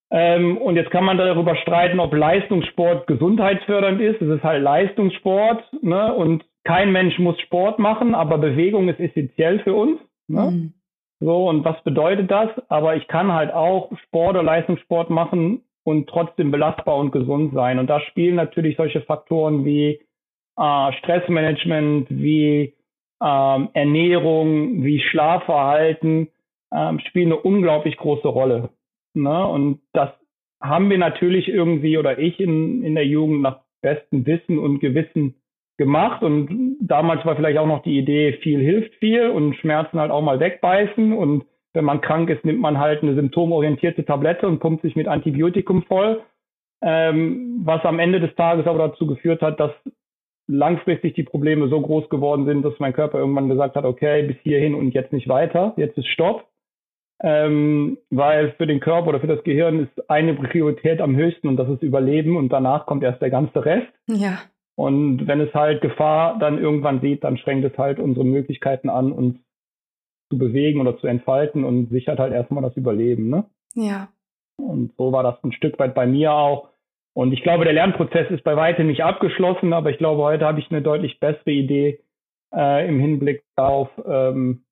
Ähm, 0.10 0.58
und 0.58 0.76
jetzt 0.76 0.92
kann 0.92 1.04
man 1.04 1.18
darüber 1.18 1.56
streiten, 1.58 2.00
ob 2.00 2.14
Leistungssport 2.14 3.08
gesundheitsfördernd 3.08 4.00
ist. 4.00 4.22
Es 4.22 4.38
ist 4.38 4.44
halt 4.44 4.64
Leistungssport, 4.64 5.64
ne? 5.82 6.14
Und 6.14 6.46
kein 6.64 6.92
Mensch 6.92 7.18
muss 7.20 7.40
Sport 7.42 7.80
machen, 7.80 8.14
aber 8.14 8.38
Bewegung 8.38 8.90
ist 8.90 9.00
essentiell 9.00 9.60
für 9.60 9.74
uns. 9.74 10.00
Ne? 10.28 10.52
Mhm. 10.52 10.74
So, 11.20 11.48
und 11.48 11.66
was 11.66 11.82
bedeutet 11.84 12.30
das? 12.30 12.50
Aber 12.68 12.96
ich 12.96 13.08
kann 13.08 13.32
halt 13.32 13.54
auch 13.54 13.92
Sport 14.06 14.32
oder 14.32 14.44
Leistungssport 14.44 15.10
machen 15.10 15.62
und 15.84 16.10
trotzdem 16.10 16.52
belastbar 16.52 16.98
und 16.98 17.12
gesund 17.12 17.54
sein. 17.54 17.80
Und 17.80 17.88
da 17.90 18.02
spielen 18.02 18.36
natürlich 18.36 18.76
solche 18.76 19.02
Faktoren 19.02 19.64
wie 19.64 20.02
äh, 20.58 20.94
Stressmanagement, 21.00 22.08
wie 22.10 22.74
ähm, 23.24 23.70
Ernährung, 23.74 24.84
wie 24.84 25.00
Schlafverhalten 25.00 26.28
ähm, 26.74 27.00
spielen 27.00 27.32
eine 27.32 27.42
unglaublich 27.42 27.98
große 27.98 28.28
Rolle. 28.28 28.70
Ne? 29.24 29.48
Und 29.48 29.82
das 29.94 30.10
haben 30.62 30.90
wir 30.90 30.98
natürlich 30.98 31.48
irgendwie 31.48 31.98
oder 31.98 32.18
ich 32.20 32.40
in, 32.40 32.84
in 32.84 32.96
der 32.96 33.06
Jugend 33.06 33.42
nach 33.42 33.60
bestem 33.82 34.26
Wissen 34.26 34.58
und 34.60 34.80
Gewissen 34.80 35.36
gemacht. 35.78 36.24
Und 36.24 36.78
damals 36.82 37.26
war 37.26 37.36
vielleicht 37.36 37.58
auch 37.58 37.68
noch 37.68 37.84
die 37.84 37.98
Idee, 37.98 38.34
viel 38.42 38.60
hilft 38.60 38.96
viel 38.96 39.30
und 39.30 39.56
Schmerzen 39.56 40.00
halt 40.00 40.12
auch 40.12 40.22
mal 40.22 40.40
wegbeißen. 40.40 41.14
Und 41.14 41.46
wenn 41.74 41.86
man 41.86 42.02
krank 42.02 42.30
ist, 42.30 42.44
nimmt 42.44 42.60
man 42.60 42.80
halt 42.80 43.04
eine 43.04 43.16
symptomorientierte 43.16 44.04
Tablette 44.04 44.48
und 44.48 44.60
pumpt 44.60 44.82
sich 44.82 44.96
mit 44.96 45.08
Antibiotikum 45.08 45.84
voll. 45.84 46.22
Ähm, 46.82 47.62
was 47.64 47.84
am 47.86 48.00
Ende 48.00 48.20
des 48.20 48.36
Tages 48.36 48.68
aber 48.68 48.90
dazu 48.90 49.08
geführt 49.08 49.42
hat, 49.42 49.60
dass 49.60 49.72
langfristig 50.48 51.14
die 51.14 51.24
Probleme 51.24 51.68
so 51.68 51.82
groß 51.82 52.10
geworden 52.10 52.46
sind, 52.46 52.64
dass 52.64 52.80
mein 52.80 52.94
Körper 52.94 53.20
irgendwann 53.20 53.50
gesagt 53.50 53.76
hat, 53.76 53.86
okay, 53.86 54.24
bis 54.24 54.38
hierhin 54.44 54.74
und 54.74 54.94
jetzt 54.94 55.12
nicht 55.12 55.28
weiter, 55.28 55.74
jetzt 55.78 55.98
ist 55.98 56.08
Stopp. 56.08 56.48
Ähm, 57.20 57.98
weil 58.12 58.52
für 58.54 58.68
den 58.68 58.80
Körper 58.80 59.08
oder 59.08 59.20
für 59.20 59.28
das 59.28 59.44
Gehirn 59.44 59.86
ist 59.86 60.10
eine 60.10 60.36
Priorität 60.36 61.02
am 61.02 61.16
höchsten 61.16 61.48
und 61.48 61.58
das 61.58 61.68
ist 61.70 61.82
Überleben 61.82 62.38
und 62.38 62.50
danach 62.50 62.86
kommt 62.86 63.04
erst 63.04 63.22
der 63.22 63.32
ganze 63.32 63.66
Rest. 63.66 63.88
Ja. 64.08 64.40
Und 64.76 65.26
wenn 65.26 65.42
es 65.42 65.52
halt 65.56 65.82
Gefahr 65.82 66.38
dann 66.38 66.60
irgendwann 66.60 67.02
sieht, 67.02 67.24
dann 67.24 67.38
schränkt 67.38 67.66
es 67.66 67.76
halt 67.80 67.98
unsere 67.98 68.24
Möglichkeiten 68.24 68.90
an, 68.90 69.12
uns 69.12 69.38
zu 70.30 70.38
bewegen 70.38 70.80
oder 70.80 70.98
zu 71.00 71.08
entfalten 71.08 71.64
und 71.64 71.90
sichert 71.90 72.20
halt 72.20 72.34
erstmal 72.34 72.62
das 72.62 72.78
Überleben, 72.78 73.30
ne? 73.30 73.46
Ja. 73.74 74.10
Und 74.58 74.94
so 74.98 75.12
war 75.12 75.24
das 75.24 75.44
ein 75.44 75.52
Stück 75.52 75.80
weit 75.80 75.96
bei 75.96 76.06
mir 76.06 76.34
auch. 76.34 76.70
Und 77.14 77.32
ich 77.32 77.42
glaube, 77.42 77.64
der 77.64 77.74
Lernprozess 77.74 78.30
ist 78.30 78.44
bei 78.44 78.56
weitem 78.56 78.86
nicht 78.88 79.04
abgeschlossen, 79.04 79.74
aber 79.74 79.90
ich 79.90 79.98
glaube, 79.98 80.22
heute 80.22 80.46
habe 80.46 80.60
ich 80.60 80.70
eine 80.70 80.84
deutlich 80.84 81.20
bessere 81.20 81.50
Idee, 81.52 82.00
äh, 82.54 82.88
im 82.88 83.00
Hinblick 83.00 83.44
darauf, 83.56 83.90
ähm, 84.06 84.64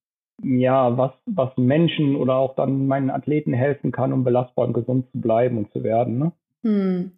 ja, 0.42 0.96
was, 0.96 1.12
was 1.26 1.50
Menschen 1.56 2.16
oder 2.16 2.34
auch 2.34 2.54
dann 2.56 2.86
meinen 2.86 3.10
Athleten 3.10 3.52
helfen 3.52 3.92
kann, 3.92 4.12
um 4.12 4.24
belastbar 4.24 4.66
und 4.66 4.74
gesund 4.74 5.06
zu 5.12 5.20
bleiben 5.20 5.58
und 5.58 5.72
zu 5.72 5.82
werden. 5.82 6.18
Ne? 6.18 6.32
Hm, 6.62 7.12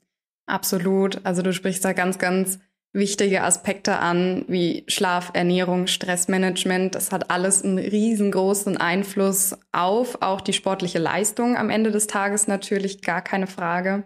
absolut. 0.46 1.20
Also 1.24 1.42
du 1.42 1.52
sprichst 1.52 1.84
da 1.84 1.92
ganz, 1.92 2.18
ganz 2.18 2.60
wichtige 2.92 3.42
Aspekte 3.42 3.98
an, 3.98 4.44
wie 4.48 4.84
Schlaf, 4.88 5.30
Ernährung, 5.34 5.86
Stressmanagement. 5.86 6.94
Das 6.94 7.12
hat 7.12 7.30
alles 7.30 7.62
einen 7.62 7.78
riesengroßen 7.78 8.76
Einfluss 8.76 9.58
auf 9.72 10.22
auch 10.22 10.40
die 10.40 10.52
sportliche 10.52 10.98
Leistung 10.98 11.56
am 11.56 11.70
Ende 11.70 11.90
des 11.90 12.06
Tages 12.06 12.48
natürlich, 12.48 13.02
gar 13.02 13.20
keine 13.20 13.46
Frage. 13.46 14.04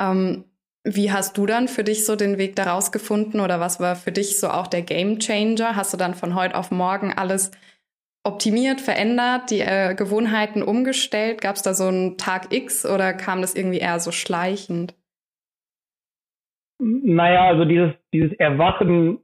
Ähm, 0.00 0.44
wie 0.84 1.12
hast 1.12 1.36
du 1.36 1.44
dann 1.46 1.68
für 1.68 1.84
dich 1.84 2.06
so 2.06 2.16
den 2.16 2.38
Weg 2.38 2.56
daraus 2.56 2.92
gefunden 2.92 3.40
oder 3.40 3.60
was 3.60 3.78
war 3.78 3.94
für 3.94 4.12
dich 4.12 4.38
so 4.38 4.48
auch 4.48 4.66
der 4.66 4.82
Game 4.82 5.18
Changer? 5.18 5.76
Hast 5.76 5.92
du 5.92 5.96
dann 5.96 6.14
von 6.14 6.34
heute 6.34 6.56
auf 6.56 6.70
morgen 6.70 7.12
alles 7.12 7.50
optimiert, 8.28 8.80
verändert, 8.80 9.50
die 9.50 9.60
äh, 9.60 9.94
Gewohnheiten 9.94 10.62
umgestellt? 10.62 11.40
Gab 11.40 11.56
es 11.56 11.62
da 11.62 11.74
so 11.74 11.84
einen 11.84 12.16
Tag 12.16 12.52
X 12.52 12.86
oder 12.86 13.12
kam 13.12 13.40
das 13.40 13.54
irgendwie 13.54 13.78
eher 13.78 13.98
so 13.98 14.12
schleichend? 14.12 14.94
Naja, 16.78 17.48
also 17.48 17.64
dieses, 17.64 17.92
dieses 18.12 18.32
Erwachen 18.38 19.18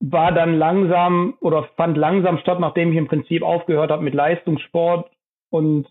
war 0.00 0.32
dann 0.32 0.58
langsam 0.58 1.36
oder 1.40 1.64
fand 1.76 1.96
langsam 1.96 2.38
statt, 2.38 2.60
nachdem 2.60 2.92
ich 2.92 2.98
im 2.98 3.08
Prinzip 3.08 3.42
aufgehört 3.42 3.90
habe 3.90 4.02
mit 4.02 4.14
Leistungssport 4.14 5.10
und 5.50 5.88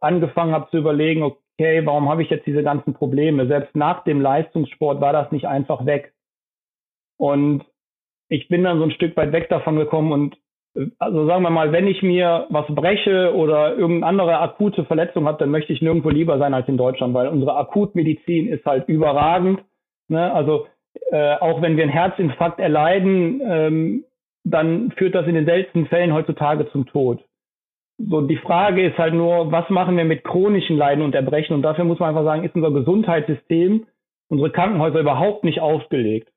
angefangen 0.00 0.52
habe 0.52 0.70
zu 0.70 0.78
überlegen, 0.78 1.22
okay, 1.22 1.84
warum 1.84 2.08
habe 2.08 2.22
ich 2.22 2.30
jetzt 2.30 2.46
diese 2.46 2.62
ganzen 2.62 2.94
Probleme? 2.94 3.46
Selbst 3.46 3.76
nach 3.76 4.02
dem 4.04 4.20
Leistungssport 4.20 5.00
war 5.00 5.12
das 5.12 5.30
nicht 5.30 5.46
einfach 5.46 5.84
weg. 5.84 6.14
Und 7.18 7.64
ich 8.28 8.48
bin 8.48 8.64
dann 8.64 8.78
so 8.78 8.84
ein 8.84 8.92
Stück 8.92 9.16
weit 9.16 9.32
weg 9.32 9.48
davon 9.50 9.76
gekommen 9.76 10.12
und 10.12 10.38
also 10.98 11.26
sagen 11.26 11.42
wir 11.42 11.50
mal, 11.50 11.72
wenn 11.72 11.86
ich 11.86 12.02
mir 12.02 12.46
was 12.48 12.66
breche 12.68 13.34
oder 13.34 13.76
irgendeine 13.76 14.06
andere 14.06 14.38
akute 14.38 14.84
Verletzung 14.84 15.26
habe, 15.26 15.38
dann 15.38 15.50
möchte 15.50 15.72
ich 15.72 15.82
nirgendwo 15.82 16.10
lieber 16.10 16.38
sein 16.38 16.54
als 16.54 16.68
in 16.68 16.76
Deutschland, 16.76 17.12
weil 17.14 17.28
unsere 17.28 17.56
Akutmedizin 17.56 18.48
ist 18.48 18.64
halt 18.64 18.88
überragend. 18.88 19.60
Ne? 20.08 20.32
Also 20.32 20.66
äh, 21.10 21.34
auch 21.36 21.60
wenn 21.60 21.76
wir 21.76 21.84
einen 21.84 21.92
Herzinfarkt 21.92 22.60
erleiden, 22.60 23.40
ähm, 23.44 24.04
dann 24.44 24.92
führt 24.92 25.14
das 25.14 25.26
in 25.26 25.34
den 25.34 25.44
seltensten 25.44 25.86
Fällen 25.86 26.14
heutzutage 26.14 26.70
zum 26.70 26.86
Tod. 26.86 27.22
So, 27.98 28.22
die 28.22 28.38
Frage 28.38 28.86
ist 28.86 28.96
halt 28.96 29.12
nur, 29.12 29.52
was 29.52 29.68
machen 29.68 29.96
wir 29.96 30.04
mit 30.04 30.24
chronischen 30.24 30.76
Leiden 30.76 31.04
und 31.04 31.14
Erbrechen? 31.14 31.54
Und 31.54 31.62
dafür 31.62 31.84
muss 31.84 31.98
man 31.98 32.10
einfach 32.10 32.24
sagen, 32.24 32.44
ist 32.44 32.54
unser 32.54 32.70
Gesundheitssystem, 32.70 33.86
unsere 34.28 34.50
Krankenhäuser 34.50 35.00
überhaupt 35.00 35.44
nicht 35.44 35.60
ausgelegt. 35.60 36.32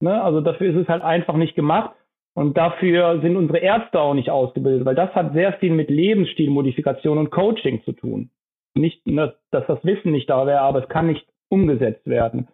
Ne? 0.00 0.22
Also 0.22 0.40
dafür 0.40 0.70
ist 0.70 0.82
es 0.82 0.88
halt 0.88 1.02
einfach 1.02 1.34
nicht 1.34 1.56
gemacht. 1.56 1.90
Und 2.34 2.56
dafür 2.56 3.20
sind 3.20 3.36
unsere 3.36 3.58
Ärzte 3.58 4.00
auch 4.00 4.14
nicht 4.14 4.30
ausgebildet, 4.30 4.84
weil 4.84 4.94
das 4.94 5.14
hat 5.14 5.32
sehr 5.32 5.52
viel 5.54 5.72
mit 5.72 5.90
Lebensstilmodifikation 5.90 7.18
und 7.18 7.30
Coaching 7.30 7.82
zu 7.84 7.92
tun. 7.92 8.30
Nicht, 8.74 9.02
dass 9.04 9.34
das 9.50 9.84
Wissen 9.84 10.12
nicht 10.12 10.30
da 10.30 10.46
wäre, 10.46 10.60
aber 10.60 10.82
es 10.82 10.88
kann 10.88 11.08
nicht 11.08 11.26
umgesetzt 11.48 12.06
werden. 12.06 12.48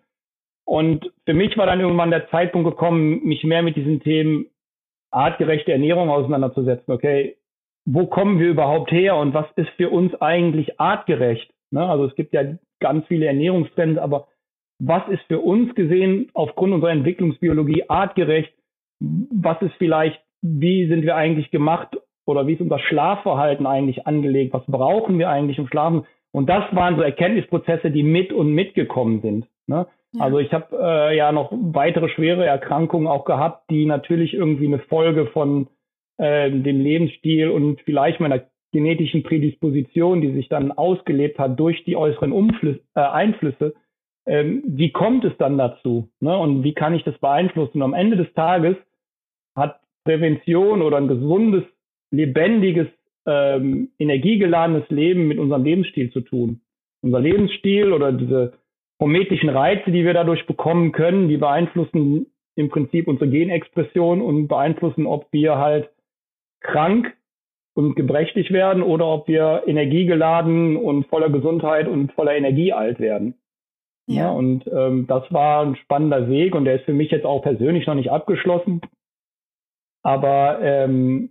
Und 0.65 1.13
für 1.25 1.35
mich 1.35 1.57
war 1.57 1.67
dann 1.67 1.81
irgendwann 1.81 2.11
der 2.11 2.29
Zeitpunkt 2.31 2.69
gekommen, 2.69 3.23
mich 3.23 3.45
mehr 3.45 3.63
mit 3.63 3.77
diesen 3.77 4.01
Themen 4.01 4.47
artgerechte 5.11 5.73
Ernährung 5.73 6.11
auseinanderzusetzen. 6.11 6.93
Okay, 6.93 7.37
wo 7.85 8.07
kommen 8.07 8.41
wir 8.41 8.49
überhaupt 8.49 8.91
her 8.91 9.17
und 9.17 9.33
was 9.33 9.47
ist 9.57 9.71
für 9.77 9.91
uns 9.91 10.15
eigentlich 10.17 10.81
artgerecht? 10.81 11.53
Ne? 11.71 11.89
Also 11.89 12.07
es 12.07 12.15
gibt 12.17 12.33
ja 12.35 12.43
ganz 12.81 13.07
viele 13.07 13.27
Ernährungstrends, 13.27 13.99
aber 13.99 14.27
was 14.79 15.09
ist 15.09 15.23
für 15.29 15.41
uns 15.41 15.75
gesehen 15.75 16.29
aufgrund 16.35 16.75
unserer 16.75 16.91
Entwicklungsbiologie 16.91 17.89
artgerecht? 17.89 18.53
Was 19.01 19.61
ist 19.63 19.75
vielleicht, 19.79 20.21
wie 20.43 20.89
sind 20.89 21.03
wir 21.03 21.17
eigentlich 21.17 21.51
gemacht 21.51 21.97
oder 22.27 22.47
wie 22.47 22.55
ist 22.55 22.61
unser 22.61 22.79
Schlafverhalten 22.79 23.67
eigentlich 23.67 24.07
angelegt? 24.07 24.53
Was 24.53 24.65
brauchen 24.67 25.19
wir 25.19 25.29
eigentlich 25.29 25.59
im 25.59 25.69
Schlafen? 25.69 26.07
Und 26.33 26.49
das 26.49 26.65
waren 26.75 26.97
so 26.97 27.03
Erkenntnisprozesse, 27.03 27.91
die 27.91 28.03
mit 28.03 28.33
und 28.33 28.53
mitgekommen 28.53 29.21
sind. 29.23 29.47
Ne? 29.67 29.87
Ja. 30.13 30.25
Also 30.25 30.39
ich 30.39 30.53
habe 30.53 30.77
äh, 30.79 31.17
ja 31.17 31.33
noch 31.33 31.53
weitere 31.53 32.09
schwere 32.09 32.45
Erkrankungen 32.45 33.07
auch 33.07 33.25
gehabt, 33.25 33.71
die 33.71 33.87
natürlich 33.87 34.35
irgendwie 34.35 34.67
eine 34.67 34.81
Folge 34.81 35.27
von 35.27 35.69
äh, 36.19 36.51
dem 36.51 36.81
Lebensstil 36.81 37.51
und 37.51 37.81
vielleicht 37.83 38.21
meiner 38.21 38.43
genetischen 38.73 39.23
Prädisposition, 39.23 40.21
die 40.21 40.33
sich 40.33 40.49
dann 40.49 40.73
ausgelebt 40.73 41.39
hat 41.39 41.59
durch 41.59 41.85
die 41.85 41.97
äußeren 41.97 42.33
Umflüsse, 42.33 42.81
äh, 42.95 43.01
Einflüsse, 43.01 43.75
ähm, 44.27 44.63
wie 44.67 44.91
kommt 44.91 45.25
es 45.25 45.33
dann 45.39 45.57
dazu? 45.57 46.09
Ne? 46.21 46.37
Und 46.37 46.65
wie 46.65 46.75
kann 46.75 46.95
ich 46.95 47.05
das 47.05 47.17
beeinflussen? 47.19 47.79
Und 47.79 47.83
am 47.83 47.95
Ende 47.95 48.17
des 48.17 48.33
Tages 48.35 48.77
hat 49.57 49.81
Prävention 50.05 50.83
oder 50.83 50.99
ein 50.99 51.09
gesundes, 51.09 51.65
lebendiges, 52.11 52.87
ähm, 53.27 53.91
energiegeladenes 53.99 54.89
Leben 54.91 55.27
mit 55.27 55.39
unserem 55.39 55.65
Lebensstil 55.65 56.13
zu 56.13 56.21
tun. 56.21 56.61
Unser 57.03 57.21
Lebensstil 57.21 57.93
oder 57.93 58.13
diese 58.13 58.53
hormetischen 59.01 59.49
Reize, 59.49 59.91
die 59.91 60.05
wir 60.05 60.15
dadurch 60.15 60.47
bekommen 60.47 60.93
können, 60.93 61.29
die 61.29 61.37
beeinflussen 61.37 62.27
im 62.55 62.69
Prinzip 62.71 63.09
unsere 63.09 63.29
Genexpression 63.29 64.23
und 64.23 64.49
beeinflussen, 64.49 65.07
ob 65.07 65.27
wir 65.33 65.59
halt 65.59 65.91
krank 66.61 67.15
und 67.75 67.95
gebrechlich 67.95 68.51
werden 68.51 68.83
oder 68.83 69.07
ob 69.07 69.29
wir 69.29 69.65
energiegeladen 69.67 70.77
und 70.77 71.07
voller 71.07 71.29
Gesundheit 71.29 71.89
und 71.89 72.13
voller 72.13 72.35
Energie 72.35 72.73
alt 72.73 72.99
werden. 72.99 73.35
Ja, 74.09 74.17
ja 74.17 74.31
und 74.31 74.67
ähm, 74.73 75.07
das 75.07 75.31
war 75.31 75.67
ein 75.67 75.77
spannender 75.77 76.29
Weg 76.29 76.55
und 76.55 76.65
der 76.65 76.77
ist 76.77 76.85
für 76.87 76.95
mich 76.95 77.11
jetzt 77.11 77.27
auch 77.27 77.43
persönlich 77.43 77.87
noch 77.87 77.95
nicht 77.95 78.11
abgeschlossen. 78.11 78.81
Aber 80.07 80.61
ähm, 80.63 81.31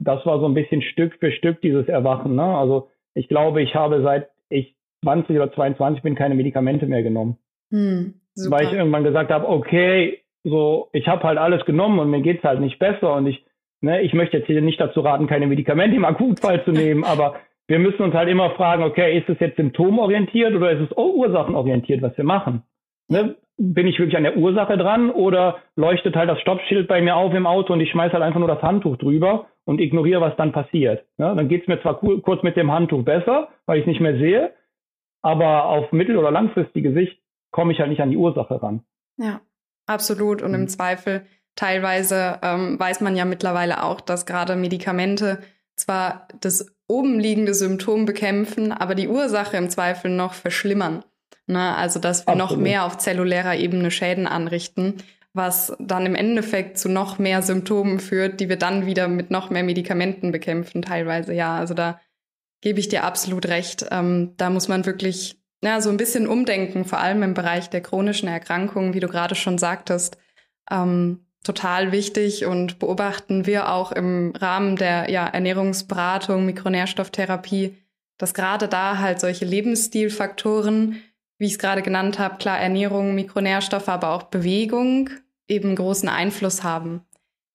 das 0.00 0.26
war 0.26 0.40
so 0.40 0.46
ein 0.46 0.54
bisschen 0.54 0.82
Stück 0.82 1.14
für 1.20 1.30
Stück 1.30 1.60
dieses 1.60 1.86
Erwachen. 1.86 2.34
Ne? 2.34 2.42
Also 2.42 2.88
ich 3.14 3.28
glaube, 3.28 3.62
ich 3.62 3.76
habe 3.76 4.02
seit 4.02 4.30
ich 4.48 4.74
20 5.04 5.36
oder 5.36 5.52
22 5.52 6.02
bin 6.02 6.16
keine 6.16 6.34
Medikamente 6.34 6.86
mehr 6.86 7.04
genommen. 7.04 7.36
Hm, 7.70 8.14
weil 8.48 8.66
ich 8.66 8.72
irgendwann 8.72 9.04
gesagt 9.04 9.30
habe, 9.30 9.48
okay, 9.48 10.22
so 10.42 10.88
ich 10.92 11.06
habe 11.06 11.22
halt 11.22 11.38
alles 11.38 11.64
genommen 11.66 12.00
und 12.00 12.10
mir 12.10 12.20
geht's 12.20 12.42
halt 12.42 12.60
nicht 12.60 12.80
besser 12.80 13.14
und 13.14 13.28
ich 13.28 13.44
ne, 13.80 14.02
ich 14.02 14.12
möchte 14.12 14.38
jetzt 14.38 14.48
hier 14.48 14.60
nicht 14.60 14.80
dazu 14.80 15.02
raten, 15.02 15.28
keine 15.28 15.46
Medikamente 15.46 15.94
im 15.94 16.04
Akutfall 16.04 16.64
zu 16.64 16.72
nehmen, 16.72 17.04
aber 17.04 17.36
wir 17.68 17.78
müssen 17.78 18.02
uns 18.02 18.14
halt 18.14 18.28
immer 18.28 18.50
fragen, 18.56 18.82
okay, 18.82 19.16
ist 19.16 19.28
es 19.28 19.38
jetzt 19.38 19.56
symptomorientiert 19.56 20.52
oder 20.52 20.72
ist 20.72 20.90
es 20.90 20.96
ursachenorientiert, 20.96 22.02
was 22.02 22.16
wir 22.16 22.24
machen? 22.24 22.64
Ne? 23.08 23.36
Bin 23.62 23.86
ich 23.86 23.98
wirklich 23.98 24.16
an 24.16 24.22
der 24.22 24.38
Ursache 24.38 24.78
dran 24.78 25.10
oder 25.10 25.58
leuchtet 25.76 26.16
halt 26.16 26.30
das 26.30 26.40
Stoppschild 26.40 26.88
bei 26.88 27.02
mir 27.02 27.16
auf 27.16 27.34
im 27.34 27.46
Auto 27.46 27.74
und 27.74 27.80
ich 27.80 27.90
schmeiße 27.90 28.14
halt 28.14 28.22
einfach 28.22 28.40
nur 28.40 28.48
das 28.48 28.62
Handtuch 28.62 28.96
drüber 28.96 29.48
und 29.64 29.82
ignoriere, 29.82 30.22
was 30.22 30.34
dann 30.36 30.52
passiert. 30.52 31.04
Ja, 31.18 31.34
dann 31.34 31.48
geht's 31.48 31.68
mir 31.68 31.80
zwar 31.82 32.00
kurz 32.00 32.42
mit 32.42 32.56
dem 32.56 32.72
Handtuch 32.72 33.04
besser, 33.04 33.48
weil 33.66 33.76
ich 33.76 33.82
es 33.82 33.88
nicht 33.88 34.00
mehr 34.00 34.16
sehe, 34.16 34.54
aber 35.20 35.66
auf 35.66 35.92
mittel- 35.92 36.16
oder 36.16 36.30
langfristige 36.30 36.94
Sicht 36.94 37.20
komme 37.50 37.72
ich 37.72 37.80
halt 37.80 37.90
nicht 37.90 38.00
an 38.00 38.10
die 38.10 38.16
Ursache 38.16 38.62
ran. 38.62 38.82
Ja, 39.18 39.42
absolut. 39.86 40.40
Und 40.40 40.54
im 40.54 40.62
mhm. 40.62 40.68
Zweifel 40.68 41.26
teilweise 41.54 42.38
ähm, 42.42 42.80
weiß 42.80 43.02
man 43.02 43.14
ja 43.14 43.26
mittlerweile 43.26 43.84
auch, 43.84 44.00
dass 44.00 44.24
gerade 44.24 44.56
Medikamente 44.56 45.40
zwar 45.76 46.28
das 46.40 46.74
oben 46.88 47.20
liegende 47.20 47.52
Symptom 47.52 48.06
bekämpfen, 48.06 48.72
aber 48.72 48.94
die 48.94 49.08
Ursache 49.08 49.58
im 49.58 49.68
Zweifel 49.68 50.10
noch 50.10 50.32
verschlimmern. 50.32 51.04
Ne? 51.50 51.76
Also, 51.76 52.00
dass 52.00 52.26
wir 52.26 52.32
Absolut. 52.32 52.50
noch 52.50 52.56
mehr 52.56 52.84
auf 52.84 52.98
zellulärer 52.98 53.56
Ebene 53.56 53.90
Schäden 53.90 54.26
anrichten, 54.26 54.94
was 55.32 55.72
dann 55.78 56.06
im 56.06 56.14
Endeffekt 56.14 56.78
zu 56.78 56.88
noch 56.88 57.18
mehr 57.18 57.42
Symptomen 57.42 58.00
führt, 58.00 58.40
die 58.40 58.48
wir 58.48 58.56
dann 58.56 58.86
wieder 58.86 59.08
mit 59.08 59.30
noch 59.30 59.50
mehr 59.50 59.62
Medikamenten 59.62 60.32
bekämpfen, 60.32 60.82
teilweise. 60.82 61.34
Ja, 61.34 61.56
also 61.56 61.74
da 61.74 62.00
gebe 62.60 62.80
ich 62.80 62.88
dir 62.88 63.04
absolut 63.04 63.46
recht. 63.46 63.86
Ähm, 63.90 64.34
da 64.36 64.50
muss 64.50 64.68
man 64.68 64.86
wirklich 64.86 65.40
ja, 65.62 65.80
so 65.80 65.90
ein 65.90 65.96
bisschen 65.96 66.26
umdenken, 66.26 66.84
vor 66.84 67.00
allem 67.00 67.22
im 67.22 67.34
Bereich 67.34 67.68
der 67.68 67.82
chronischen 67.82 68.28
Erkrankungen, 68.28 68.94
wie 68.94 69.00
du 69.00 69.08
gerade 69.08 69.34
schon 69.34 69.58
sagtest. 69.58 70.16
Ähm, 70.70 71.26
total 71.44 71.92
wichtig 71.92 72.46
und 72.46 72.78
beobachten 72.78 73.46
wir 73.46 73.72
auch 73.72 73.92
im 73.92 74.32
Rahmen 74.36 74.76
der 74.76 75.10
ja, 75.10 75.26
Ernährungsberatung, 75.26 76.46
Mikronährstofftherapie, 76.46 77.76
dass 78.18 78.34
gerade 78.34 78.68
da 78.68 78.98
halt 78.98 79.20
solche 79.20 79.44
Lebensstilfaktoren 79.44 81.02
wie 81.40 81.46
ich 81.46 81.52
es 81.52 81.58
gerade 81.58 81.80
genannt 81.80 82.18
habe, 82.18 82.36
klar 82.36 82.60
Ernährung, 82.60 83.14
Mikronährstoffe, 83.14 83.88
aber 83.88 84.14
auch 84.14 84.24
Bewegung 84.24 85.08
eben 85.48 85.74
großen 85.74 86.08
Einfluss 86.08 86.62
haben. 86.62 87.00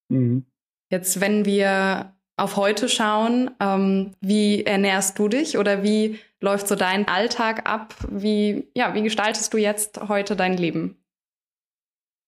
Mhm. 0.08 0.44
Jetzt, 0.90 1.20
wenn 1.20 1.44
wir 1.44 2.12
auf 2.36 2.56
heute 2.56 2.88
schauen, 2.88 3.50
ähm, 3.60 4.10
wie 4.20 4.64
ernährst 4.64 5.18
du 5.18 5.28
dich 5.28 5.56
oder 5.56 5.84
wie 5.84 6.18
läuft 6.40 6.66
so 6.66 6.74
dein 6.74 7.06
Alltag 7.06 7.70
ab? 7.70 7.94
Wie, 8.10 8.68
ja, 8.74 8.92
wie 8.94 9.02
gestaltest 9.02 9.54
du 9.54 9.58
jetzt 9.58 10.08
heute 10.08 10.34
dein 10.34 10.56
Leben? 10.56 10.96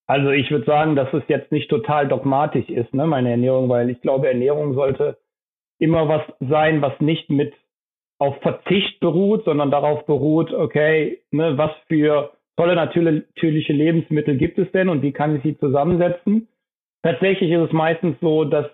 Also 0.06 0.30
ich 0.30 0.50
würde 0.50 0.64
sagen, 0.64 0.94
dass 0.94 1.12
es 1.12 1.24
jetzt 1.26 1.50
nicht 1.50 1.68
total 1.68 2.08
dogmatisch 2.08 2.68
ist, 2.68 2.94
ne, 2.94 3.06
meine 3.06 3.30
Ernährung, 3.30 3.68
weil 3.68 3.90
ich 3.90 4.00
glaube, 4.00 4.28
Ernährung 4.28 4.74
sollte 4.74 5.18
immer 5.78 6.08
was 6.08 6.22
sein, 6.40 6.80
was 6.80 6.98
nicht 7.00 7.28
mit 7.28 7.52
auf 8.18 8.37
Verzicht 8.40 9.00
beruht, 9.00 9.44
sondern 9.44 9.70
darauf 9.70 10.04
beruht, 10.06 10.52
okay, 10.52 11.22
ne, 11.30 11.56
was 11.56 11.70
für 11.87 12.32
tolle 12.56 12.75
natürliche 12.75 13.72
Lebensmittel 13.72 14.37
gibt 14.37 14.58
es 14.58 14.70
denn 14.72 14.88
und 14.88 15.02
wie 15.02 15.12
kann 15.12 15.37
ich 15.37 15.42
sie 15.42 15.58
zusammensetzen? 15.58 16.48
tatsächlich 17.02 17.50
ist 17.50 17.68
es 17.68 17.72
meistens 17.72 18.16
so, 18.20 18.44
dass 18.44 18.66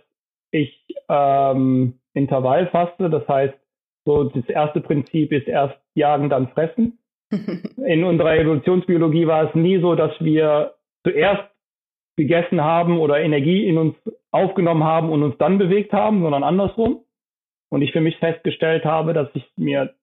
ich 0.50 0.86
ähm, 1.08 1.94
Intervall 2.14 2.68
faste. 2.68 3.10
Das 3.10 3.26
heißt, 3.28 3.54
so 4.04 4.24
das 4.24 4.46
erste 4.46 4.80
Prinzip 4.80 5.32
ist 5.32 5.48
erst 5.48 5.76
jagen, 5.94 6.28
dann 6.28 6.48
fressen. 6.48 6.98
In 7.30 8.04
unserer 8.04 8.36
Evolutionsbiologie 8.36 9.26
war 9.26 9.48
es 9.48 9.54
nie 9.54 9.80
so, 9.80 9.94
dass 9.94 10.12
wir 10.20 10.74
zuerst 11.04 11.44
gegessen 12.16 12.62
haben 12.62 12.98
oder 13.00 13.20
Energie 13.20 13.66
in 13.66 13.76
uns 13.76 13.96
aufgenommen 14.30 14.84
haben 14.84 15.10
und 15.10 15.24
uns 15.24 15.36
dann 15.38 15.58
bewegt 15.58 15.92
haben, 15.92 16.22
sondern 16.22 16.44
andersrum. 16.44 17.03
Und 17.70 17.82
ich 17.82 17.92
für 17.92 18.00
mich 18.00 18.16
festgestellt 18.18 18.84
habe, 18.84 19.12
dass 19.12 19.28
es 19.34 19.42
mir 19.56 19.94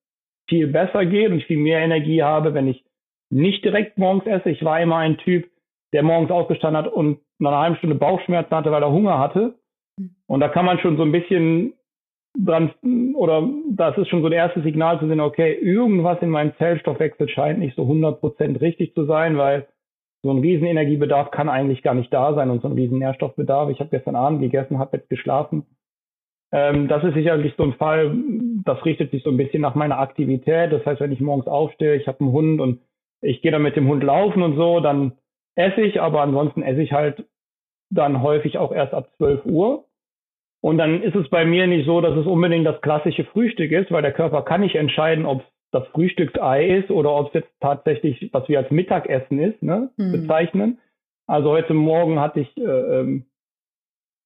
viel 0.49 0.67
besser 0.67 1.05
geht 1.05 1.31
und 1.31 1.43
viel 1.43 1.57
mehr 1.57 1.79
Energie 1.79 2.21
habe, 2.21 2.53
wenn 2.53 2.67
ich 2.67 2.83
nicht 3.29 3.63
direkt 3.63 3.97
morgens 3.97 4.25
esse. 4.25 4.49
Ich 4.49 4.63
war 4.63 4.81
immer 4.81 4.97
ein 4.97 5.17
Typ, 5.17 5.49
der 5.93 6.03
morgens 6.03 6.31
aufgestanden 6.31 6.83
hat 6.83 6.91
und 6.91 7.19
nach 7.39 7.51
einer 7.51 7.61
halben 7.61 7.75
Stunde 7.77 7.95
Bauchschmerzen 7.95 8.55
hatte, 8.55 8.71
weil 8.71 8.83
er 8.83 8.91
Hunger 8.91 9.19
hatte. 9.19 9.55
Und 10.27 10.39
da 10.39 10.49
kann 10.49 10.65
man 10.65 10.79
schon 10.79 10.97
so 10.97 11.03
ein 11.03 11.11
bisschen 11.11 11.73
dran, 12.37 12.71
oder 13.15 13.47
das 13.71 13.97
ist 13.97 14.09
schon 14.09 14.21
so 14.21 14.27
ein 14.27 14.33
erstes 14.33 14.63
Signal 14.63 14.99
zu 14.99 15.07
sehen, 15.07 15.19
okay, 15.19 15.53
irgendwas 15.53 16.21
in 16.21 16.29
meinem 16.29 16.53
Zellstoffwechsel 16.57 17.29
scheint 17.29 17.59
nicht 17.59 17.75
so 17.75 17.83
100% 17.83 18.61
richtig 18.61 18.93
zu 18.93 19.05
sein, 19.05 19.37
weil 19.37 19.67
so 20.23 20.31
ein 20.31 20.39
Riesenenergiebedarf 20.39 21.31
kann 21.31 21.49
eigentlich 21.49 21.81
gar 21.81 21.95
nicht 21.95 22.13
da 22.13 22.33
sein 22.33 22.49
und 22.49 22.61
so 22.61 22.67
ein 22.67 22.73
Riesennährstoffbedarf. 22.73 23.69
Ich 23.69 23.79
habe 23.79 23.89
gestern 23.89 24.15
Abend 24.15 24.41
gegessen, 24.41 24.77
habe 24.77 24.97
jetzt 24.97 25.09
geschlafen. 25.09 25.65
Ähm, 26.51 26.87
das 26.87 27.03
ist 27.03 27.13
sicherlich 27.13 27.53
so 27.57 27.63
ein 27.63 27.73
Fall, 27.73 28.15
das 28.65 28.83
richtet 28.85 29.11
sich 29.11 29.23
so 29.23 29.29
ein 29.29 29.37
bisschen 29.37 29.61
nach 29.61 29.75
meiner 29.75 29.99
Aktivität. 29.99 30.71
Das 30.71 30.85
heißt, 30.85 30.99
wenn 31.01 31.11
ich 31.11 31.21
morgens 31.21 31.47
aufstehe, 31.47 31.95
ich 31.95 32.07
habe 32.07 32.19
einen 32.19 32.31
Hund 32.31 32.59
und 32.59 32.81
ich 33.21 33.41
gehe 33.41 33.51
dann 33.51 33.61
mit 33.61 33.75
dem 33.75 33.87
Hund 33.87 34.03
laufen 34.03 34.41
und 34.43 34.55
so, 34.55 34.79
dann 34.79 35.13
esse 35.55 35.81
ich, 35.81 36.01
aber 36.01 36.21
ansonsten 36.21 36.63
esse 36.63 36.81
ich 36.81 36.91
halt 36.91 37.25
dann 37.89 38.21
häufig 38.21 38.57
auch 38.57 38.71
erst 38.71 38.93
ab 38.93 39.09
12 39.17 39.45
Uhr. 39.45 39.85
Und 40.61 40.77
dann 40.77 41.01
ist 41.01 41.15
es 41.15 41.27
bei 41.29 41.43
mir 41.43 41.67
nicht 41.67 41.85
so, 41.85 42.01
dass 42.01 42.15
es 42.15 42.25
unbedingt 42.25 42.65
das 42.65 42.81
klassische 42.81 43.25
Frühstück 43.25 43.71
ist, 43.71 43.91
weil 43.91 44.03
der 44.03 44.13
Körper 44.13 44.43
kann 44.43 44.61
nicht 44.61 44.75
entscheiden, 44.75 45.25
ob 45.25 45.41
es 45.41 45.45
das 45.71 45.87
Frühstücksei 45.87 46.67
ist 46.67 46.91
oder 46.91 47.15
ob 47.15 47.27
es 47.27 47.33
jetzt 47.33 47.49
tatsächlich, 47.59 48.29
was 48.31 48.47
wir 48.47 48.59
als 48.59 48.71
Mittagessen 48.71 49.39
ist, 49.39 49.61
ne, 49.63 49.89
mhm. 49.97 50.11
bezeichnen. 50.11 50.79
Also 51.27 51.49
heute 51.49 51.73
Morgen 51.73 52.19
hatte 52.19 52.41
ich, 52.41 52.57
äh, 52.57 52.61
ähm, 52.61 53.25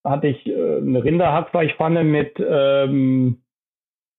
hatte 0.06 0.28
ich 0.28 0.48
äh, 0.48 0.78
eine 0.78 1.04
Rinderhackfleischpfanne 1.04 2.04
mit, 2.04 2.34
ähm, 2.40 3.42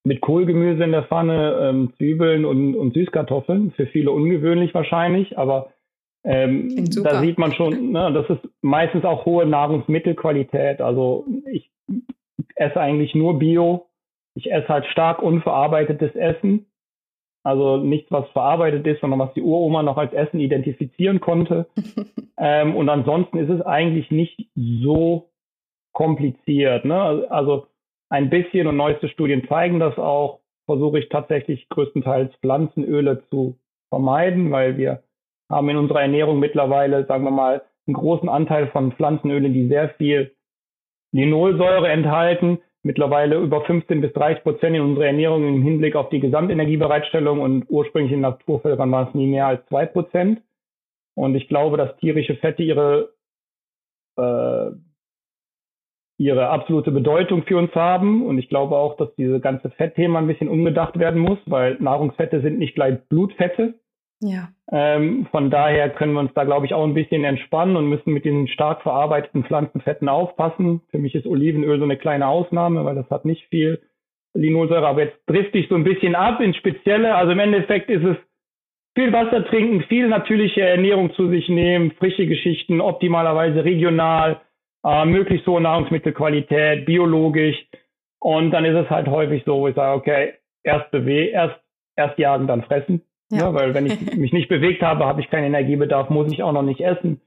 mit 0.05 0.21
Kohlgemüse 0.21 0.85
in 0.85 0.93
der 0.93 1.05
Pfanne, 1.05 1.59
ähm, 1.63 1.93
Zwiebeln 1.97 2.45
und, 2.45 2.75
und 2.75 2.95
Süßkartoffeln. 2.95 3.73
Für 3.73 3.87
viele 3.87 4.11
ungewöhnlich 4.11 4.75
wahrscheinlich, 4.75 5.39
aber 5.39 5.73
ähm, 6.25 6.85
da 7.05 7.21
sieht 7.21 7.39
man 7.39 7.53
schon, 7.53 7.93
ne, 7.93 8.13
das 8.13 8.29
ist 8.29 8.51
meistens 8.61 9.05
auch 9.05 9.25
hohe 9.27 9.47
Nahrungsmittelqualität. 9.47 10.81
Also 10.81 11.25
ich 11.51 11.71
esse 12.57 12.81
eigentlich 12.81 13.15
nur 13.15 13.39
Bio. 13.39 13.87
Ich 14.35 14.51
esse 14.51 14.69
halt 14.69 14.87
stark 14.87 15.23
unverarbeitetes 15.23 16.15
Essen. 16.17 16.67
Also 17.45 17.77
nichts, 17.77 18.11
was 18.11 18.29
verarbeitet 18.31 18.85
ist, 18.89 19.01
sondern 19.01 19.21
was 19.21 19.33
die 19.35 19.43
Uroma 19.43 19.85
noch 19.85 19.99
als 19.99 20.13
Essen 20.13 20.41
identifizieren 20.41 21.21
konnte. 21.21 21.69
ähm, 22.39 22.75
und 22.75 22.89
ansonsten 22.89 23.39
ist 23.39 23.51
es 23.51 23.61
eigentlich 23.61 24.11
nicht 24.11 24.49
so 24.57 25.31
kompliziert. 25.97 26.85
Ne? 26.85 27.27
Also 27.31 27.69
ein 28.11 28.29
bisschen 28.29 28.67
und 28.67 28.77
neueste 28.77 29.09
Studien 29.09 29.49
zeigen 29.49 29.81
das 29.81 29.99
auch. 29.99 30.41
Versuche 30.67 30.99
ich 30.99 31.09
tatsächlich 31.09 31.69
größtenteils 31.71 32.35
Pflanzenöle 32.37 33.25
zu 33.31 33.57
vermeiden, 33.89 34.51
weil 34.51 34.77
wir 34.77 35.03
haben 35.51 35.71
in 35.71 35.79
unserer 35.79 36.03
Ernährung 36.03 36.39
mittlerweile, 36.39 37.07
sagen 37.07 37.25
wir 37.25 37.31
mal, 37.31 37.63
einen 37.87 37.95
großen 37.95 38.29
Anteil 38.29 38.67
von 38.69 38.93
Pflanzenölen, 38.93 39.55
die 39.55 39.69
sehr 39.69 39.89
viel 39.91 40.35
Linolsäure 41.13 41.89
enthalten. 41.89 42.59
Mittlerweile 42.83 43.39
über 43.39 43.65
15 43.65 44.03
bis 44.03 44.13
30 44.13 44.43
Prozent 44.43 44.77
in 44.77 44.83
unserer 44.83 45.07
Ernährung 45.07 45.49
im 45.49 45.63
Hinblick 45.63 45.97
auf 45.97 46.11
die 46.11 46.21
Gesamtenergiebereitstellung 46.21 47.41
und 47.41 47.65
ursprünglich 47.69 48.13
in 48.13 48.21
Naturvölkern 48.21 48.91
war 48.93 49.09
es 49.09 49.15
nie 49.15 49.29
mehr 49.29 49.47
als 49.47 49.65
zwei 49.69 49.87
Prozent. 49.87 50.43
Und 51.15 51.37
ich 51.37 51.49
glaube, 51.49 51.79
dass 51.79 51.97
tierische 51.97 52.37
Fette 52.37 52.63
ihre, 52.63 53.15
äh, 54.19 54.71
ihre 56.19 56.49
absolute 56.49 56.91
Bedeutung 56.91 57.43
für 57.43 57.59
uns 57.59 57.75
haben. 57.75 58.25
Und 58.25 58.39
ich 58.39 58.49
glaube 58.49 58.77
auch, 58.77 58.97
dass 58.97 59.15
diese 59.17 59.41
ganze 59.41 59.71
Fettthema 59.71 60.19
ein 60.19 60.27
bisschen 60.27 60.49
umgedacht 60.49 60.99
werden 60.99 61.21
muss, 61.21 61.39
weil 61.47 61.77
Nahrungsfette 61.81 62.41
sind 62.41 62.59
nicht 62.59 62.75
gleich 62.75 62.99
Blutfette. 63.09 63.75
Ja. 64.21 64.49
Ähm, 64.73 65.27
von 65.31 65.51
daher 65.51 65.91
können 65.91 66.15
wir 66.15 66.21
uns 66.21 66.33
da, 66.35 66.45
glaube 66.45 66.65
ich, 66.65 66.73
auch 66.73 66.85
ein 66.85 66.95
bisschen 66.95 67.25
entspannen 67.25 67.77
und 67.77 67.89
müssen 67.89 68.13
mit 68.13 68.25
den 68.25 68.49
stark 68.49 68.83
verarbeiteten 68.83 69.45
Pflanzenfetten 69.45 70.09
aufpassen. 70.09 70.81
Für 70.91 70.99
mich 70.99 71.15
ist 71.15 71.27
Olivenöl 71.27 71.79
so 71.79 71.85
eine 71.85 71.99
kleine 71.99 72.27
Ausnahme, 72.27 72.85
weil 72.85 72.95
das 72.95 73.11
hat 73.11 73.27
nicht 73.27 73.47
viel 73.49 73.83
Linolsäure. 74.33 74.87
Aber 74.87 75.03
jetzt 75.03 75.19
trifft 75.27 75.53
sich 75.53 75.69
so 75.69 75.75
ein 75.75 75.85
bisschen 75.85 76.15
ab 76.15 76.41
ins 76.41 76.57
Spezielle. 76.57 77.15
Also 77.15 77.33
im 77.33 77.39
Endeffekt 77.39 77.91
ist 77.91 78.05
es 78.05 78.17
viel 78.95 79.13
Wasser 79.13 79.45
trinken, 79.45 79.83
viel 79.83 80.09
natürliche 80.09 80.63
Ernährung 80.63 81.13
zu 81.13 81.29
sich 81.29 81.51
nehmen, 81.51 81.93
frische 81.93 82.27
Geschichten, 82.27 82.81
optimalerweise 82.81 83.63
regional, 83.63 84.41
äh, 84.85 85.05
möglichst 85.05 85.47
hohe 85.47 85.61
Nahrungsmittelqualität, 85.61 86.87
biologisch. 86.87 87.57
Und 88.19 88.51
dann 88.51 88.65
ist 88.65 88.77
es 88.77 88.91
halt 88.91 89.09
häufig 89.09 89.43
so, 89.45 89.61
wo 89.61 89.69
ich 89.69 89.75
sage, 89.75 89.97
okay, 89.99 90.35
erst 90.63 90.91
bewegen, 90.91 91.33
erst, 91.33 91.61
erst 91.97 92.19
jagen, 92.19 92.47
dann 92.47 92.63
fressen. 92.63 93.03
Ja. 93.31 93.39
ja. 93.39 93.55
weil 93.55 93.75
wenn 93.75 93.87
ich 93.87 94.01
mich 94.17 94.33
nicht 94.33 94.49
bewegt 94.49 94.83
habe, 94.83 95.05
habe 95.07 95.21
ich 95.21 95.31
keinen 95.31 95.45
Energiebedarf, 95.45 96.11
muss 96.11 96.33
ich 96.33 96.43
auch 96.43 96.53
noch 96.53 96.63
nicht 96.63 96.81
essen. 96.81 97.21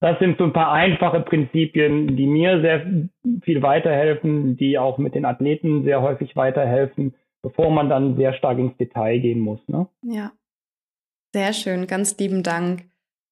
Das 0.00 0.18
sind 0.18 0.36
so 0.36 0.44
ein 0.44 0.52
paar 0.52 0.72
einfache 0.72 1.20
Prinzipien, 1.20 2.16
die 2.16 2.26
mir 2.26 2.60
sehr 2.60 2.86
viel 3.42 3.62
weiterhelfen, 3.62 4.56
die 4.56 4.78
auch 4.78 4.98
mit 4.98 5.14
den 5.14 5.24
Athleten 5.24 5.84
sehr 5.84 6.02
häufig 6.02 6.36
weiterhelfen, 6.36 7.14
bevor 7.42 7.70
man 7.70 7.88
dann 7.88 8.16
sehr 8.16 8.34
stark 8.34 8.58
ins 8.58 8.76
Detail 8.76 9.18
gehen 9.20 9.40
muss. 9.40 9.66
Ne? 9.68 9.88
Ja, 10.02 10.32
sehr 11.32 11.52
schön, 11.54 11.86
ganz 11.86 12.18
lieben 12.18 12.42
Dank. 12.42 12.84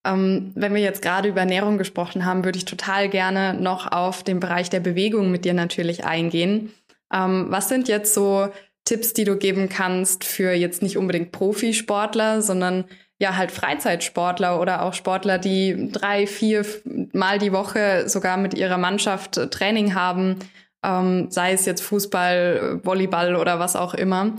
Ähm, 0.05 0.53
wenn 0.55 0.75
wir 0.75 0.83
jetzt 0.83 1.03
gerade 1.03 1.29
über 1.29 1.41
Ernährung 1.41 1.79
gesprochen 1.79 2.25
haben, 2.25 2.45
würde 2.45 2.59
ich 2.59 2.65
total 2.65 3.09
gerne 3.09 3.55
noch 3.55 3.91
auf 3.91 4.23
den 4.23 4.41
Bereich 4.41 4.71
der 4.71 4.81
Bewegung 4.81 5.31
mit 5.31 5.45
dir 5.45 5.55
natürlich 5.55 6.05
eingehen. 6.05 6.73
Ähm, 7.13 7.47
was 7.49 7.69
sind 7.69 7.89
jetzt 7.89 8.15
so 8.15 8.49
Tipps, 8.85 9.15
die 9.15 9.25
du 9.25 9.37
geben 9.37 9.69
kannst 9.69 10.25
für 10.25 10.53
jetzt 10.53 10.83
nicht 10.83 10.99
unbedingt 10.99 11.33
Profisportler, 11.33 12.43
sondern 12.43 12.85
ja 13.19 13.37
halt 13.37 13.51
Freizeitsportler 13.51 14.61
oder 14.61 14.83
auch 14.83 14.93
Sportler, 14.93 15.39
die 15.39 15.91
drei, 15.91 16.27
vier 16.27 16.67
Mal 17.13 17.39
die 17.39 17.53
Woche 17.53 18.09
sogar 18.09 18.37
mit 18.37 18.55
ihrer 18.55 18.79
Mannschaft 18.79 19.37
äh, 19.39 19.49
Training 19.49 19.95
haben, 19.95 20.39
ähm, 20.85 21.31
sei 21.31 21.53
es 21.53 21.65
jetzt 21.65 21.81
Fußball, 21.83 22.81
Volleyball 22.83 23.37
oder 23.37 23.59
was 23.59 23.77
auch 23.77 23.95
immer. 23.95 24.35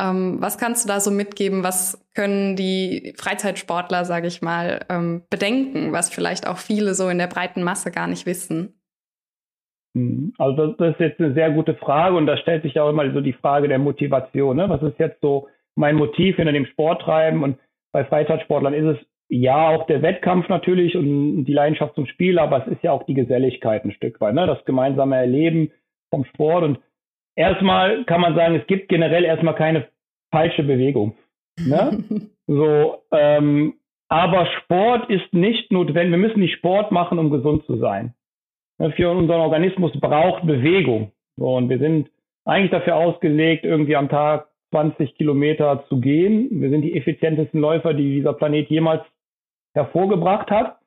Ähm, 0.00 0.38
was 0.40 0.56
kannst 0.56 0.84
du 0.84 0.88
da 0.88 1.00
so 1.00 1.10
mitgeben? 1.10 1.62
Was 1.62 2.08
können 2.14 2.56
die 2.56 3.12
Freizeitsportler, 3.16 4.04
sage 4.04 4.28
ich 4.28 4.40
mal, 4.40 4.80
ähm, 4.88 5.22
bedenken, 5.30 5.92
was 5.92 6.12
vielleicht 6.12 6.48
auch 6.48 6.58
viele 6.58 6.94
so 6.94 7.08
in 7.08 7.18
der 7.18 7.26
breiten 7.26 7.62
Masse 7.62 7.90
gar 7.90 8.06
nicht 8.06 8.24
wissen? 8.24 8.80
Mhm. 9.94 10.32
Also 10.38 10.68
das, 10.72 10.92
ist 10.92 11.00
jetzt 11.00 11.20
eine 11.20 11.34
sehr 11.34 11.50
gute 11.50 11.74
Frage 11.74 12.16
und 12.16 12.26
da 12.26 12.36
stellt 12.36 12.62
sich 12.62 12.78
auch 12.78 12.88
immer 12.88 13.10
so 13.12 13.20
die 13.20 13.32
Frage 13.32 13.68
der 13.68 13.78
Motivation. 13.78 14.56
Ne? 14.56 14.68
Was 14.68 14.82
ist 14.82 14.98
jetzt 14.98 15.20
so 15.20 15.48
mein 15.74 15.96
Motiv 15.96 16.36
hinter 16.36 16.52
dem 16.52 16.66
Sporttreiben? 16.66 17.42
Und 17.42 17.58
bei 17.92 18.04
Freizeitsportlern 18.04 18.74
ist 18.74 18.98
es 18.98 19.06
ja 19.28 19.68
auch 19.68 19.86
der 19.86 20.02
Wettkampf 20.02 20.48
natürlich 20.48 20.96
und 20.96 21.44
die 21.44 21.52
Leidenschaft 21.52 21.94
zum 21.94 22.06
Spiel, 22.06 22.38
aber 22.38 22.66
es 22.66 22.72
ist 22.72 22.82
ja 22.82 22.92
auch 22.92 23.04
die 23.04 23.14
Geselligkeit 23.14 23.84
ein 23.84 23.92
Stück 23.92 24.20
weit, 24.20 24.34
ne? 24.34 24.46
das 24.46 24.64
gemeinsame 24.64 25.16
Erleben 25.16 25.70
vom 26.10 26.24
Sport. 26.24 26.64
Und 26.64 26.78
erstmal 27.36 28.04
kann 28.04 28.20
man 28.20 28.34
sagen, 28.34 28.54
es 28.56 28.66
gibt 28.66 28.88
generell 28.88 29.24
erstmal 29.24 29.54
keine 29.54 29.88
falsche 30.30 30.62
Bewegung. 30.62 31.16
Ne? 31.58 32.04
so, 32.46 33.02
ähm, 33.12 33.74
aber 34.08 34.46
Sport 34.62 35.08
ist 35.08 35.32
nicht 35.32 35.70
notwendig. 35.70 36.10
Wir 36.10 36.18
müssen 36.18 36.40
nicht 36.40 36.56
Sport 36.56 36.90
machen, 36.90 37.18
um 37.18 37.30
gesund 37.30 37.64
zu 37.66 37.76
sein. 37.76 38.14
Ne, 38.78 38.90
für 38.92 39.10
unseren 39.10 39.40
Organismus 39.40 39.92
braucht 40.00 40.46
Bewegung. 40.46 41.12
So, 41.36 41.56
und 41.56 41.68
wir 41.68 41.78
sind 41.78 42.10
eigentlich 42.44 42.70
dafür 42.70 42.96
ausgelegt, 42.96 43.64
irgendwie 43.64 43.94
am 43.94 44.08
Tag 44.08 44.48
20 44.70 45.14
Kilometer 45.14 45.84
zu 45.88 46.00
gehen. 46.00 46.48
Wir 46.60 46.70
sind 46.70 46.82
die 46.82 46.96
effizientesten 46.96 47.60
Läufer, 47.60 47.94
die 47.94 48.16
dieser 48.16 48.32
Planet 48.32 48.68
jemals 48.68 49.02
hervorgebracht 49.74 50.50
hat. 50.50 50.78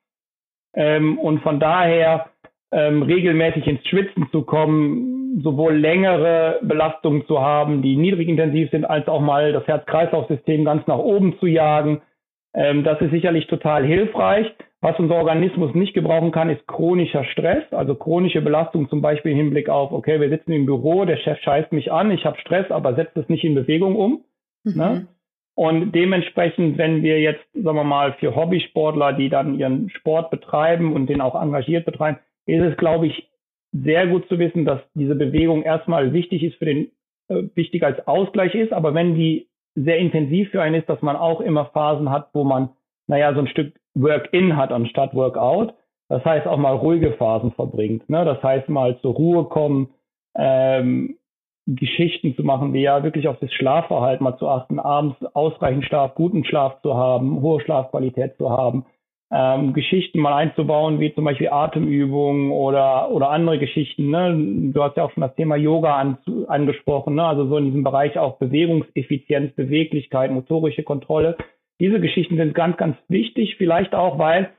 Ähm, 0.76 1.18
und 1.20 1.42
von 1.44 1.60
daher 1.60 2.30
ähm, 2.72 3.04
regelmäßig 3.04 3.68
ins 3.68 3.88
Schwitzen 3.88 4.28
zu 4.32 4.42
kommen, 4.42 5.23
sowohl 5.42 5.76
längere 5.76 6.60
Belastungen 6.62 7.26
zu 7.26 7.42
haben, 7.42 7.82
die 7.82 7.96
niedrig 7.96 8.28
intensiv 8.28 8.70
sind, 8.72 8.86
als 8.86 9.08
auch 9.08 9.22
mal 9.22 9.52
das 9.52 9.66
Herz-Kreislauf-System 9.68 10.66
ganz 10.66 10.86
nach 10.88 10.98
oben 10.98 11.38
zu 11.40 11.48
jagen. 11.48 12.02
Ähm, 12.54 12.84
das 12.84 13.02
ist 13.02 13.12
sicherlich 13.12 13.48
total 13.48 13.86
hilfreich. 13.86 14.52
Was 14.82 15.00
unser 15.00 15.16
Organismus 15.16 15.74
nicht 15.74 15.94
gebrauchen 15.94 16.32
kann, 16.32 16.50
ist 16.50 16.68
chronischer 16.68 17.24
Stress, 17.24 17.64
also 17.72 17.96
chronische 17.96 18.42
Belastung 18.42 18.90
zum 18.90 19.02
Beispiel 19.02 19.32
im 19.32 19.38
Hinblick 19.38 19.70
auf, 19.70 19.94
okay, 19.94 20.20
wir 20.20 20.30
sitzen 20.30 20.52
im 20.52 20.66
Büro, 20.66 21.06
der 21.06 21.18
Chef 21.18 21.40
scheißt 21.40 21.72
mich 21.72 21.92
an, 21.92 22.12
ich 22.12 22.26
habe 22.26 22.38
Stress, 22.40 22.70
aber 22.70 22.94
setzt 22.96 23.16
es 23.16 23.30
nicht 23.30 23.46
in 23.46 23.56
Bewegung 23.56 23.96
um. 23.96 24.26
Mhm. 24.66 24.74
Ne? 24.76 25.08
Und 25.56 25.94
dementsprechend, 25.94 26.78
wenn 26.78 27.02
wir 27.02 27.22
jetzt, 27.22 27.46
sagen 27.54 27.78
wir 27.78 27.84
mal, 27.84 28.14
für 28.14 28.36
Hobbysportler, 28.36 29.14
die 29.14 29.30
dann 29.30 29.58
ihren 29.58 29.90
Sport 29.90 30.32
betreiben 30.32 30.94
und 30.94 31.08
den 31.08 31.22
auch 31.22 31.42
engagiert 31.42 31.86
betreiben, 31.86 32.18
ist 32.46 32.64
es, 32.64 32.76
glaube 32.76 33.08
ich, 33.08 33.30
sehr 33.74 34.08
gut 34.08 34.28
zu 34.30 34.40
wissen, 34.40 34.66
dass 34.66 34.80
diese 34.94 35.16
Bewegung 35.16 35.64
erstmal 35.64 36.14
wichtig 36.14 36.44
ist 36.44 36.56
für 36.56 36.66
den, 36.66 36.92
äh, 37.28 37.44
wichtig 37.56 37.84
als 37.84 38.08
Ausgleich 38.08 38.54
ist, 38.56 38.72
aber 38.72 38.94
wenn 38.94 39.16
die 39.16 39.48
sehr 39.76 39.98
intensiv 39.98 40.52
für 40.52 40.62
einen 40.62 40.76
ist, 40.76 40.90
dass 40.90 41.02
man 41.02 41.16
auch 41.16 41.42
immer 41.42 41.66
Phasen 41.66 42.12
hat, 42.12 42.30
wo 42.34 42.44
man, 42.44 42.70
naja, 43.08 43.34
so 43.34 43.40
ein 43.40 43.48
Stück 43.48 43.74
Work-in 43.96 44.56
hat 44.56 44.72
anstatt 44.72 45.16
Workout. 45.16 45.74
Das 46.10 46.24
heißt 46.24 46.48
auch 46.48 46.58
mal 46.58 46.76
ruhige 46.76 47.14
Phasen 47.14 47.52
verbringt. 47.54 48.08
Ne? 48.10 48.24
Das 48.26 48.42
heißt 48.44 48.70
mal 48.70 49.00
zur 49.00 49.14
Ruhe 49.14 49.46
kommen, 49.46 49.90
ähm, 50.36 51.18
Geschichten 51.66 52.36
zu 52.36 52.44
machen, 52.44 52.74
wie 52.74 52.82
ja 52.82 53.04
wirklich 53.04 53.28
auf 53.28 53.40
das 53.40 53.52
Schlafverhalten 53.54 54.24
mal 54.24 54.38
zu 54.38 54.48
achten, 54.48 54.80
abends 54.80 55.16
ausreichend 55.34 55.86
Schlaf, 55.86 56.14
guten 56.16 56.44
Schlaf 56.44 56.82
zu 56.82 56.96
haben, 56.96 57.42
hohe 57.42 57.62
Schlafqualität 57.62 58.36
zu 58.38 58.50
haben, 58.50 58.86
ähm, 59.34 59.74
Geschichten 59.74 60.20
mal 60.20 60.36
einzubauen, 60.36 61.00
wie 61.00 61.14
zum 61.16 61.24
Beispiel 61.24 61.50
Atemübungen 61.50 62.52
oder, 62.52 63.10
oder 63.10 63.32
andere 63.32 63.58
Geschichten. 63.58 64.12
Ne? 64.12 64.72
Du 64.72 64.84
hast 64.84 64.96
ja 64.96 65.04
auch 65.04 65.12
schon 65.12 65.22
das 65.22 65.36
Thema 65.36 65.56
Yoga 65.56 65.96
an, 65.96 66.18
angesprochen, 66.48 67.16
ne? 67.16 67.24
also 67.26 67.48
so 67.48 67.58
in 67.58 67.66
diesem 67.66 67.84
Bereich 67.84 68.18
auch 68.20 68.38
Bewegungseffizienz, 68.38 69.56
Beweglichkeit, 69.56 70.32
motorische 70.32 70.84
Kontrolle. 70.84 71.36
Diese 71.80 72.00
Geschichten 72.00 72.38
sind 72.38 72.54
ganz, 72.54 72.78
ganz 72.78 72.96
wichtig, 73.08 73.56
vielleicht 73.58 73.96
auch, 73.96 74.20
weil 74.20 74.52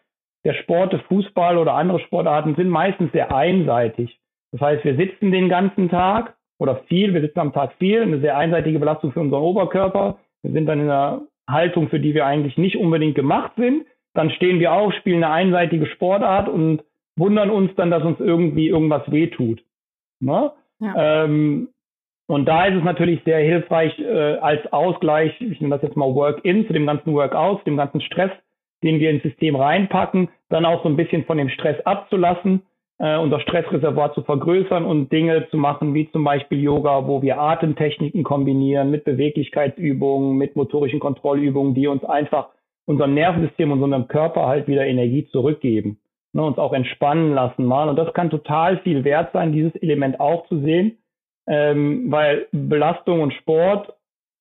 der 0.45 0.55
Sport, 0.55 0.93
Fußball 1.09 1.57
oder 1.57 1.75
andere 1.75 2.01
Sportarten 2.01 2.57
sind 2.57 2.69
meistens 2.69 3.13
sehr 3.13 3.35
einseitig. 3.35 4.19
Das 4.51 4.61
heißt, 4.61 4.85
wir 4.85 4.97
sitzen 4.97 5.31
den 5.31 5.49
ganzen 5.49 5.89
Tag 5.89 6.35
oder 6.59 6.83
viel, 6.89 7.15
wir 7.15 7.21
sitzen 7.21 7.39
am 7.39 7.53
Tag 7.53 7.75
viel, 7.79 8.03
eine 8.03 8.21
sehr 8.21 8.37
einseitige 8.37 8.81
Belastung 8.81 9.13
für 9.13 9.21
unseren 9.21 9.43
Oberkörper. 9.43 10.19
Wir 10.43 10.53
sind 10.53 10.67
dann 10.67 10.81
in 10.81 10.91
einer 10.91 11.23
Haltung, 11.49 11.89
für 11.89 12.01
die 12.01 12.15
wir 12.15 12.27
eigentlich 12.27 12.59
nicht 12.59 12.77
unbedingt 12.77 13.15
gemacht 13.15 13.53
sind. 13.57 13.87
Dann 14.15 14.31
stehen 14.31 14.61
wir 14.61 14.73
auf, 14.73 14.93
spielen 14.95 15.23
eine 15.23 15.33
einseitige 15.33 15.87
Sportart 15.87 16.49
und 16.49 16.83
wundern 17.17 17.51
uns 17.51 17.75
dann, 17.77 17.91
dass 17.91 18.03
uns 18.03 18.21
irgendwie 18.21 18.69
irgendwas 18.69 19.11
wehtut. 19.11 19.63
Ne? 20.21 20.53
Ja. 20.81 21.25
Ähm, 21.25 21.69
und 22.27 22.47
da 22.47 22.67
ist 22.67 22.77
es 22.77 22.85
natürlich 22.85 23.23
sehr 23.25 23.39
hilfreich 23.39 23.99
äh, 23.99 24.37
als 24.37 24.73
Ausgleich, 24.73 25.39
ich 25.41 25.61
nenne 25.61 25.75
das 25.75 25.83
jetzt 25.83 25.97
mal 25.97 26.15
Work-in 26.15 26.67
zu 26.67 26.73
dem 26.73 26.87
ganzen 26.87 27.13
Workout, 27.13 27.59
zu 27.59 27.65
dem 27.67 27.77
ganzen 27.77 28.01
Stress, 28.01 28.31
den 28.83 28.99
wir 28.99 29.11
ins 29.11 29.23
System 29.23 29.57
reinpacken, 29.57 30.29
dann 30.49 30.65
auch 30.65 30.83
so 30.83 30.89
ein 30.89 30.97
bisschen 30.97 31.25
von 31.25 31.37
dem 31.37 31.51
Stress 31.51 31.85
abzulassen 31.85 32.63
äh, 32.99 33.19
unser 33.19 33.41
Stressreservoir 33.41 34.15
zu 34.15 34.23
vergrößern 34.23 34.85
und 34.85 35.11
Dinge 35.11 35.49
zu 35.51 35.57
machen, 35.57 35.95
wie 35.95 36.11
zum 36.11 36.25
Beispiel 36.25 36.61
Yoga, 36.61 37.07
wo 37.07 37.23
wir 37.23 37.39
Atemtechniken 37.41 38.23
kombinieren 38.23 38.91
mit 38.91 39.05
Beweglichkeitsübungen, 39.05 40.37
mit 40.37 40.57
motorischen 40.57 41.01
Kontrollübungen, 41.01 41.75
die 41.75 41.89
uns 41.89 42.05
einfach 42.05 42.49
unserem 42.87 43.15
Nervensystem 43.15 43.73
und 43.73 43.83
unserem 43.83 44.09
Körper 44.09 44.47
halt 44.47 44.69
wieder 44.69 44.87
Energie 44.87 45.27
zurückgeben. 45.29 45.99
Ne, 46.33 46.43
uns 46.43 46.59
auch 46.59 46.73
entspannen 46.73 47.33
lassen 47.33 47.65
mal. 47.65 47.89
Und 47.89 47.97
das 47.97 48.13
kann 48.13 48.31
total 48.31 48.79
viel 48.79 49.05
wert 49.05 49.33
sein, 49.33 49.53
dieses 49.53 49.75
Element 49.77 50.19
auch 50.19 50.47
zu 50.49 50.59
sehen, 50.59 50.99
ähm, 51.47 52.11
weil 52.11 52.49
Belastung 52.51 53.21
und 53.21 53.33
Sport 53.35 53.93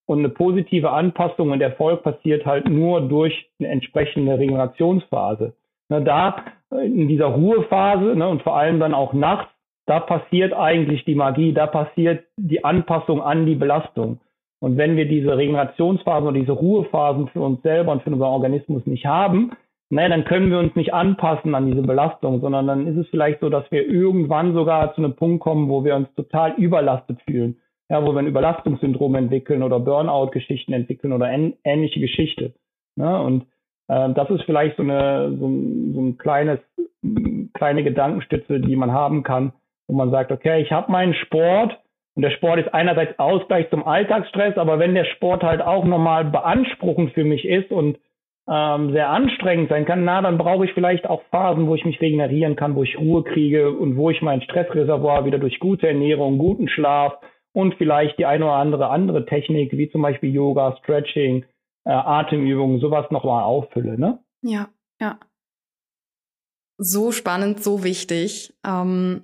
und 0.06 0.20
eine 0.20 0.30
positive 0.30 0.90
Anpassung 0.90 1.52
und 1.52 1.62
Erfolg 1.62 2.04
passiert 2.04 2.46
halt 2.46 2.68
nur 2.68 3.02
durch 3.02 3.50
eine 3.60 3.70
entsprechende 3.70 4.38
Regenerationsphase. 4.38 5.54
Ne, 5.90 6.02
da 6.02 6.44
in 6.72 7.08
dieser 7.08 7.28
Ruhephase 7.28 8.16
ne, 8.16 8.28
und 8.28 8.42
vor 8.42 8.58
allem 8.58 8.80
dann 8.80 8.94
auch 8.94 9.14
nachts, 9.14 9.52
da 9.86 10.00
passiert 10.00 10.54
eigentlich 10.54 11.06
die 11.06 11.16
Magie, 11.16 11.54
da 11.54 11.68
passiert 11.68 12.26
die 12.38 12.64
Anpassung 12.64 13.22
an 13.22 13.46
die 13.46 13.56
Belastung. 13.56 14.20
Und 14.64 14.78
wenn 14.78 14.96
wir 14.96 15.06
diese 15.06 15.38
Regenerationsphasen 15.38 16.26
oder 16.26 16.40
diese 16.40 16.54
Ruhephasen 16.54 17.28
für 17.28 17.42
uns 17.42 17.62
selber 17.64 17.92
und 17.92 18.02
für 18.02 18.12
unseren 18.12 18.30
Organismus 18.30 18.86
nicht 18.86 19.06
haben, 19.06 19.52
ne, 19.90 20.08
dann 20.08 20.24
können 20.24 20.50
wir 20.52 20.58
uns 20.58 20.74
nicht 20.78 20.94
anpassen 20.94 21.54
an 21.54 21.66
diese 21.66 21.82
Belastung, 21.82 22.40
sondern 22.40 22.68
dann 22.68 22.88
ist 22.88 22.96
es 22.96 23.10
vielleicht 23.10 23.42
so, 23.42 23.50
dass 23.50 23.70
wir 23.72 23.86
irgendwann 23.86 24.54
sogar 24.54 24.96
zu 24.96 25.04
einem 25.04 25.18
Punkt 25.18 25.44
kommen, 25.44 25.68
wo 25.68 25.84
wir 25.84 25.98
uns 25.98 26.08
total 26.16 26.54
überlastet 26.54 27.20
fühlen. 27.28 27.58
Ja, 27.90 28.08
wo 28.08 28.14
wir 28.14 28.20
ein 28.20 28.28
Überlastungssyndrom 28.28 29.16
entwickeln 29.16 29.64
oder 29.64 29.82
Burnout-Geschichten 29.82 30.72
entwickeln 30.72 31.12
oder 31.12 31.30
ähnliche 31.30 32.00
Geschichte. 32.00 32.54
Ne? 32.96 33.22
Und 33.22 33.46
ähm, 33.90 34.14
das 34.14 34.30
ist 34.30 34.44
vielleicht 34.44 34.78
so 34.78 34.84
eine 34.84 35.36
so 35.38 35.46
ein, 35.46 35.94
so 35.94 36.02
ein 36.04 36.18
kleines 36.18 36.60
kleine 37.54 37.84
Gedankenstütze, 37.84 38.62
die 38.62 38.78
man 38.78 38.94
haben 38.94 39.24
kann, 39.24 39.52
wo 39.90 39.96
man 39.98 40.10
sagt, 40.10 40.32
okay, 40.32 40.62
ich 40.62 40.72
habe 40.72 40.90
meinen 40.90 41.16
Sport 41.16 41.78
und 42.16 42.22
der 42.22 42.32
Sport 42.32 42.60
ist 42.60 42.74
einerseits 42.74 43.18
Ausgleich 43.18 43.70
zum 43.70 43.86
Alltagsstress, 43.86 44.58
aber 44.58 44.80
wenn 44.80 44.94
der 44.94 45.06
Sport 45.06 45.44
halt 45.44 45.62
auch 45.62 45.84
nochmal 45.84 46.26
beanspruchend 46.26 47.14
für 47.14 47.24
mich 47.24 47.46
ist 47.46 47.72
und 47.72 47.98
ähm, 48.48 48.92
sehr 48.92 49.10
anstrengend 49.10 49.70
sein 49.70 49.86
kann, 49.86 50.04
na, 50.04 50.22
dann 50.22 50.38
brauche 50.38 50.66
ich 50.66 50.74
vielleicht 50.74 51.10
auch 51.10 51.24
Phasen, 51.32 51.68
wo 51.68 51.76
ich 51.76 51.86
mich 51.86 52.00
regenerieren 52.02 52.56
kann, 52.56 52.76
wo 52.76 52.84
ich 52.84 53.00
Ruhe 53.00 53.24
kriege 53.24 53.72
und 53.72 53.96
wo 53.96 54.10
ich 54.10 54.22
mein 54.22 54.42
Stressreservoir 54.42 55.26
wieder 55.26 55.40
durch 55.40 55.60
gute 55.60 55.88
Ernährung, 55.88 56.38
guten 56.38 56.68
Schlaf 56.68 57.18
und 57.54 57.76
vielleicht 57.76 58.20
die 58.20 58.26
eine 58.26 58.46
oder 58.46 58.56
andere 58.56 58.90
andere 58.90 59.26
Technik, 59.26 59.72
wie 59.72 59.90
zum 59.90 60.02
Beispiel 60.02 60.34
Yoga, 60.34 60.78
Stretching, 60.84 61.46
äh, 61.86 61.92
Atemübungen, 61.92 62.80
sowas 62.80 63.10
nochmal 63.12 63.44
auffülle. 63.44 63.98
Ne? 63.98 64.20
Ja, 64.42 64.68
ja. 65.00 65.20
So 66.78 67.12
spannend, 67.12 67.64
so 67.64 67.84
wichtig. 67.84 68.54
Ähm, 68.66 69.24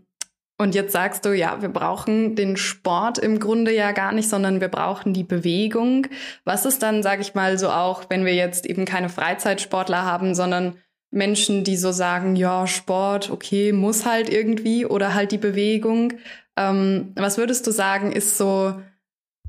und 0.59 0.75
jetzt 0.75 0.91
sagst 0.91 1.23
du, 1.23 1.31
ja, 1.33 1.61
wir 1.61 1.69
brauchen 1.69 2.35
den 2.35 2.57
Sport 2.57 3.17
im 3.17 3.39
Grunde 3.39 3.73
ja 3.73 3.93
gar 3.93 4.11
nicht, 4.11 4.27
sondern 4.27 4.59
wir 4.59 4.67
brauchen 4.67 5.13
die 5.13 5.23
Bewegung. 5.23 6.07
Was 6.43 6.65
ist 6.65 6.83
dann, 6.83 7.01
sage 7.01 7.21
ich 7.21 7.33
mal, 7.33 7.57
so 7.57 7.69
auch, 7.69 8.03
wenn 8.09 8.25
wir 8.25 8.35
jetzt 8.35 8.65
eben 8.65 8.83
keine 8.83 9.07
Freizeitsportler 9.07 10.03
haben, 10.03 10.35
sondern 10.35 10.75
Menschen, 11.11 11.63
die 11.63 11.77
so 11.77 11.93
sagen, 11.93 12.35
ja, 12.35 12.67
Sport, 12.67 13.31
okay, 13.31 13.71
muss 13.71 14.05
halt 14.05 14.29
irgendwie 14.29 14.85
oder 14.85 15.15
halt 15.15 15.31
die 15.31 15.37
Bewegung. 15.37 16.13
Ähm, 16.57 17.13
was 17.15 17.37
würdest 17.37 17.65
du 17.65 17.71
sagen, 17.71 18.11
ist 18.11 18.37
so 18.37 18.75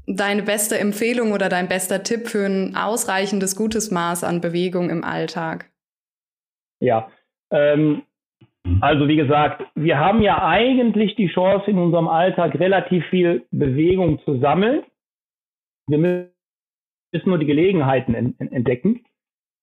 deine 0.07 0.45
beste 0.45 0.79
Empfehlung 0.79 1.33
oder 1.33 1.49
dein 1.49 1.69
bester 1.69 2.05
Tipp 2.05 2.29
für 2.29 2.47
ein 2.47 2.77
ausreichendes, 2.77 3.57
gutes 3.57 3.91
Maß 3.91 4.23
an 4.23 4.41
Bewegung 4.41 4.91
im 4.91 5.03
Alltag? 5.03 5.71
Ja, 6.79 7.11
ähm, 7.51 8.03
also 8.81 9.09
wie 9.09 9.17
gesagt, 9.17 9.65
wir 9.75 9.99
haben 9.99 10.23
ja 10.23 10.47
eigentlich 10.47 11.15
die 11.17 11.29
Chance 11.29 11.71
in 11.71 11.79
unserem 11.79 12.09
Alltag 12.09 12.59
relativ 12.59 13.05
viel 13.07 13.47
Bewegung 13.51 14.21
zu 14.21 14.39
sammeln. 14.39 14.83
Wir 15.89 15.99
müssen 15.99 17.29
nur 17.29 17.39
die 17.39 17.47
Gelegenheiten 17.47 18.15
entdecken. 18.39 19.05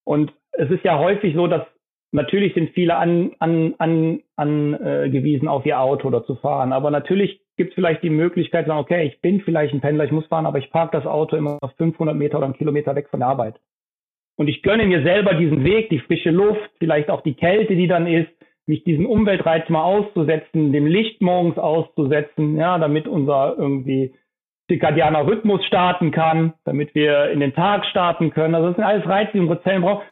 Und 0.03 0.33
es 0.51 0.69
ist 0.69 0.83
ja 0.83 0.97
häufig 0.97 1.35
so, 1.35 1.47
dass 1.47 1.63
natürlich 2.11 2.53
sind 2.53 2.71
viele 2.71 2.95
an, 2.95 3.31
an, 3.39 3.75
an, 3.77 4.21
angewiesen 4.35 5.47
auf 5.47 5.65
ihr 5.65 5.79
Auto 5.79 6.07
oder 6.07 6.25
zu 6.25 6.35
fahren. 6.35 6.73
Aber 6.73 6.91
natürlich 6.91 7.41
gibt 7.55 7.71
es 7.71 7.75
vielleicht 7.75 8.03
die 8.03 8.09
Möglichkeit 8.09 8.67
sagen, 8.67 8.79
okay, 8.79 9.07
ich 9.07 9.21
bin 9.21 9.41
vielleicht 9.41 9.73
ein 9.73 9.81
Pendler, 9.81 10.05
ich 10.05 10.11
muss 10.11 10.27
fahren, 10.27 10.45
aber 10.45 10.59
ich 10.59 10.69
parke 10.71 10.97
das 10.97 11.05
Auto 11.05 11.35
immer 11.35 11.59
500 11.77 12.15
Meter 12.15 12.37
oder 12.37 12.45
einen 12.45 12.55
Kilometer 12.55 12.95
weg 12.95 13.09
von 13.09 13.19
der 13.19 13.29
Arbeit. 13.29 13.59
Und 14.37 14.47
ich 14.47 14.61
gönne 14.61 14.85
mir 14.85 15.01
selber 15.01 15.33
diesen 15.33 15.63
Weg, 15.63 15.89
die 15.89 15.99
frische 15.99 16.29
Luft, 16.29 16.69
vielleicht 16.77 17.09
auch 17.09 17.21
die 17.21 17.33
Kälte, 17.33 17.75
die 17.75 17.87
dann 17.87 18.05
ist, 18.05 18.29
mich 18.67 18.83
diesen 18.83 19.05
Umweltreiz 19.05 19.67
mal 19.69 19.83
auszusetzen, 19.83 20.73
dem 20.73 20.85
Licht 20.85 21.21
morgens 21.21 21.57
auszusetzen, 21.57 22.57
ja, 22.57 22.77
damit 22.77 23.07
unser 23.07 23.55
irgendwie 23.57 24.13
zirkadianer 24.67 25.25
Rhythmus 25.25 25.63
starten 25.65 26.11
kann, 26.11 26.53
damit 26.65 26.93
wir 26.93 27.31
in 27.31 27.39
den 27.39 27.53
Tag 27.53 27.85
starten 27.85 28.31
können. 28.31 28.53
Also 28.53 28.67
das 28.67 28.75
sind 28.75 28.85
alles 28.85 29.07
Reize, 29.07 29.31
die 29.33 29.39
unsere 29.39 29.61
Zellen 29.63 29.81
brauchen. 29.81 30.05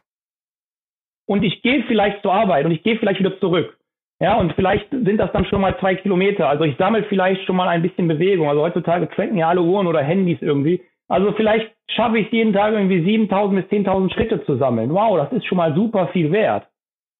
Und 1.26 1.42
ich 1.42 1.60
gehe 1.62 1.82
vielleicht 1.84 2.22
zur 2.22 2.32
Arbeit 2.32 2.64
und 2.64 2.72
ich 2.72 2.82
gehe 2.82 2.96
vielleicht 2.96 3.20
wieder 3.20 3.38
zurück. 3.38 3.76
Ja, 4.18 4.36
und 4.36 4.54
vielleicht 4.54 4.88
sind 4.90 5.18
das 5.18 5.30
dann 5.32 5.44
schon 5.44 5.60
mal 5.60 5.78
zwei 5.78 5.94
Kilometer. 5.94 6.48
Also 6.48 6.64
ich 6.64 6.76
sammle 6.78 7.02
vielleicht 7.04 7.44
schon 7.44 7.56
mal 7.56 7.68
ein 7.68 7.82
bisschen 7.82 8.08
Bewegung. 8.08 8.48
Also 8.48 8.62
heutzutage 8.62 9.10
tracken 9.10 9.36
ja 9.36 9.50
alle 9.50 9.60
Uhren 9.60 9.86
oder 9.86 10.02
Handys 10.02 10.40
irgendwie. 10.40 10.82
Also 11.08 11.32
vielleicht 11.32 11.70
schaffe 11.90 12.18
ich 12.18 12.30
jeden 12.32 12.54
Tag 12.54 12.72
irgendwie 12.72 13.04
7000 13.04 13.68
bis 13.68 13.78
10.000 13.78 14.12
Schritte 14.14 14.44
zu 14.44 14.56
sammeln. 14.56 14.90
Wow, 14.90 15.18
das 15.18 15.32
ist 15.32 15.44
schon 15.44 15.58
mal 15.58 15.74
super 15.74 16.08
viel 16.08 16.32
wert. 16.32 16.66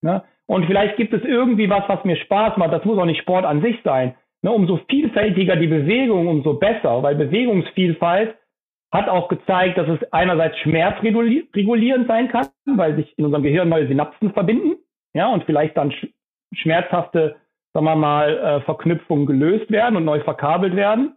Ne? 0.03 0.23
Und 0.47 0.67
vielleicht 0.67 0.97
gibt 0.97 1.13
es 1.13 1.25
irgendwie 1.25 1.69
was, 1.69 1.89
was 1.89 2.05
mir 2.05 2.17
Spaß 2.17 2.57
macht. 2.57 2.73
Das 2.73 2.85
muss 2.85 2.99
auch 2.99 3.05
nicht 3.05 3.21
Sport 3.21 3.45
an 3.45 3.63
sich 3.63 3.77
sein. 3.83 4.15
Ne? 4.43 4.53
Umso 4.53 4.79
vielfältiger 4.89 5.57
die 5.57 5.67
Bewegung, 5.67 6.29
umso 6.29 6.55
besser, 6.55 7.03
weil 7.03 7.17
Bewegungsvielfalt 7.17 8.37
hat 8.93 9.09
auch 9.09 9.29
gezeigt, 9.29 9.77
dass 9.77 9.89
es 9.89 10.13
einerseits 10.13 10.57
schmerzregulierend 10.59 12.07
sein 12.07 12.29
kann, 12.29 12.47
weil 12.65 12.95
sich 12.97 13.13
in 13.19 13.25
unserem 13.25 13.43
Gehirn 13.43 13.69
neue 13.69 13.89
Synapsen 13.89 14.33
verbinden, 14.33 14.77
ja, 15.15 15.33
und 15.33 15.45
vielleicht 15.45 15.77
dann 15.77 15.93
schmerzhafte, 16.55 17.37
sagen 17.73 17.87
wir 17.87 17.97
mal, 17.97 18.39
äh, 18.39 18.61
Verknüpfungen 18.63 19.27
gelöst 19.27 19.71
werden 19.71 19.97
und 19.97 20.05
neu 20.05 20.21
verkabelt 20.21 20.77
werden. 20.77 21.17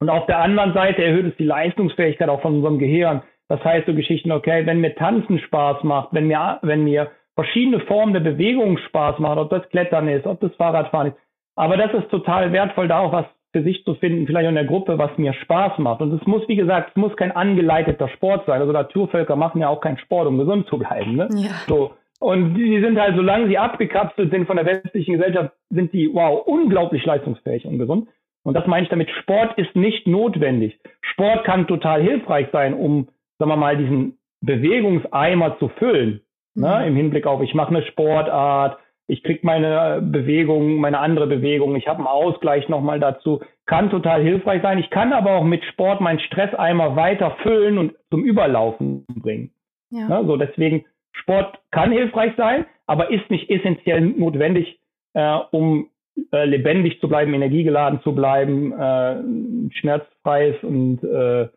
Und 0.00 0.10
auf 0.10 0.26
der 0.26 0.38
anderen 0.38 0.74
Seite 0.74 1.02
erhöht 1.02 1.26
es 1.26 1.36
die 1.36 1.44
Leistungsfähigkeit 1.44 2.28
auch 2.28 2.42
von 2.42 2.56
unserem 2.56 2.78
Gehirn. 2.78 3.22
Das 3.48 3.62
heißt 3.64 3.86
so 3.86 3.94
Geschichten, 3.94 4.32
okay, 4.32 4.66
wenn 4.66 4.80
mir 4.80 4.94
Tanzen 4.94 5.38
Spaß 5.38 5.82
macht, 5.84 6.10
wenn 6.12 6.26
mir, 6.26 6.58
wenn 6.62 6.84
mir 6.84 7.10
verschiedene 7.36 7.80
Formen 7.80 8.12
der 8.12 8.20
Bewegung 8.20 8.78
Spaß 8.78 9.20
machen, 9.20 9.38
ob 9.38 9.50
das 9.50 9.68
Klettern 9.68 10.08
ist, 10.08 10.26
ob 10.26 10.40
das 10.40 10.54
Fahrradfahren 10.56 11.12
ist. 11.12 11.18
Aber 11.54 11.76
das 11.76 11.92
ist 11.94 12.10
total 12.10 12.52
wertvoll, 12.52 12.88
da 12.88 12.98
auch 12.98 13.12
was 13.12 13.26
für 13.52 13.62
sich 13.62 13.84
zu 13.84 13.94
finden, 13.94 14.26
vielleicht 14.26 14.48
in 14.48 14.54
der 14.54 14.64
Gruppe, 14.64 14.98
was 14.98 15.16
mir 15.16 15.32
Spaß 15.32 15.78
macht. 15.78 16.02
Und 16.02 16.12
es 16.12 16.26
muss, 16.26 16.46
wie 16.48 16.56
gesagt, 16.56 16.90
es 16.90 16.96
muss 16.96 17.16
kein 17.16 17.32
angeleiteter 17.32 18.08
Sport 18.08 18.44
sein. 18.46 18.60
Also 18.60 18.72
Naturvölker 18.72 19.36
machen 19.36 19.60
ja 19.60 19.68
auch 19.68 19.80
keinen 19.80 19.98
Sport, 19.98 20.26
um 20.26 20.38
gesund 20.38 20.66
zu 20.66 20.78
bleiben. 20.78 21.16
Ne? 21.16 21.28
Ja. 21.32 21.50
So, 21.66 21.92
Und 22.18 22.54
die 22.54 22.80
sind 22.80 22.98
halt, 22.98 23.16
solange 23.16 23.48
sie 23.48 23.58
abgekapselt 23.58 24.30
sind 24.30 24.46
von 24.46 24.56
der 24.56 24.66
westlichen 24.66 25.14
Gesellschaft, 25.14 25.52
sind 25.70 25.92
die, 25.92 26.12
wow, 26.12 26.46
unglaublich 26.46 27.04
leistungsfähig 27.04 27.66
und 27.66 27.78
gesund. 27.78 28.08
Und 28.42 28.54
das 28.54 28.66
meine 28.66 28.84
ich 28.84 28.88
damit, 28.88 29.10
Sport 29.22 29.58
ist 29.58 29.74
nicht 29.74 30.06
notwendig. 30.06 30.78
Sport 31.00 31.44
kann 31.44 31.66
total 31.66 32.02
hilfreich 32.02 32.48
sein, 32.52 32.74
um, 32.74 33.08
sagen 33.38 33.50
wir 33.50 33.56
mal, 33.56 33.76
diesen 33.76 34.18
Bewegungseimer 34.40 35.58
zu 35.58 35.68
füllen. 35.68 36.20
Ne? 36.56 36.78
Mhm. 36.80 36.88
Im 36.88 36.96
Hinblick 36.96 37.26
auf, 37.26 37.42
ich 37.42 37.54
mache 37.54 37.68
eine 37.68 37.82
Sportart, 37.82 38.78
ich 39.08 39.22
krieg 39.22 39.44
meine 39.44 40.00
Bewegung, 40.02 40.76
meine 40.76 40.98
andere 40.98 41.26
Bewegung, 41.26 41.76
ich 41.76 41.86
habe 41.86 41.98
einen 41.98 42.08
Ausgleich 42.08 42.68
nochmal 42.68 42.98
dazu. 42.98 43.40
Kann 43.66 43.90
total 43.90 44.22
hilfreich 44.22 44.62
sein. 44.62 44.78
Ich 44.78 44.90
kann 44.90 45.12
aber 45.12 45.32
auch 45.32 45.44
mit 45.44 45.64
Sport 45.64 46.00
meinen 46.00 46.18
Stresseimer 46.18 46.96
weiter 46.96 47.36
füllen 47.42 47.78
und 47.78 47.94
zum 48.10 48.24
Überlaufen 48.24 49.04
bringen. 49.08 49.52
Ja. 49.90 50.08
Ne? 50.08 50.26
So 50.26 50.36
deswegen 50.36 50.84
Sport 51.12 51.58
kann 51.70 51.92
hilfreich 51.92 52.32
sein, 52.36 52.66
aber 52.86 53.10
ist 53.10 53.30
nicht 53.30 53.48
essentiell 53.48 54.00
notwendig, 54.00 54.80
äh, 55.14 55.38
um 55.50 55.88
äh, 56.32 56.44
lebendig 56.44 57.00
zu 57.00 57.08
bleiben, 57.08 57.34
energiegeladen 57.34 58.00
zu 58.02 58.14
bleiben, 58.14 58.72
äh, 58.72 59.72
schmerzfreies 59.78 60.62
und 60.62 61.02
äh, 61.04 61.48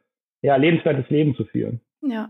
ja, 0.41 0.55
lebenswertes 0.55 1.09
Leben 1.09 1.35
zu 1.35 1.45
führen. 1.45 1.81
Ja. 2.01 2.29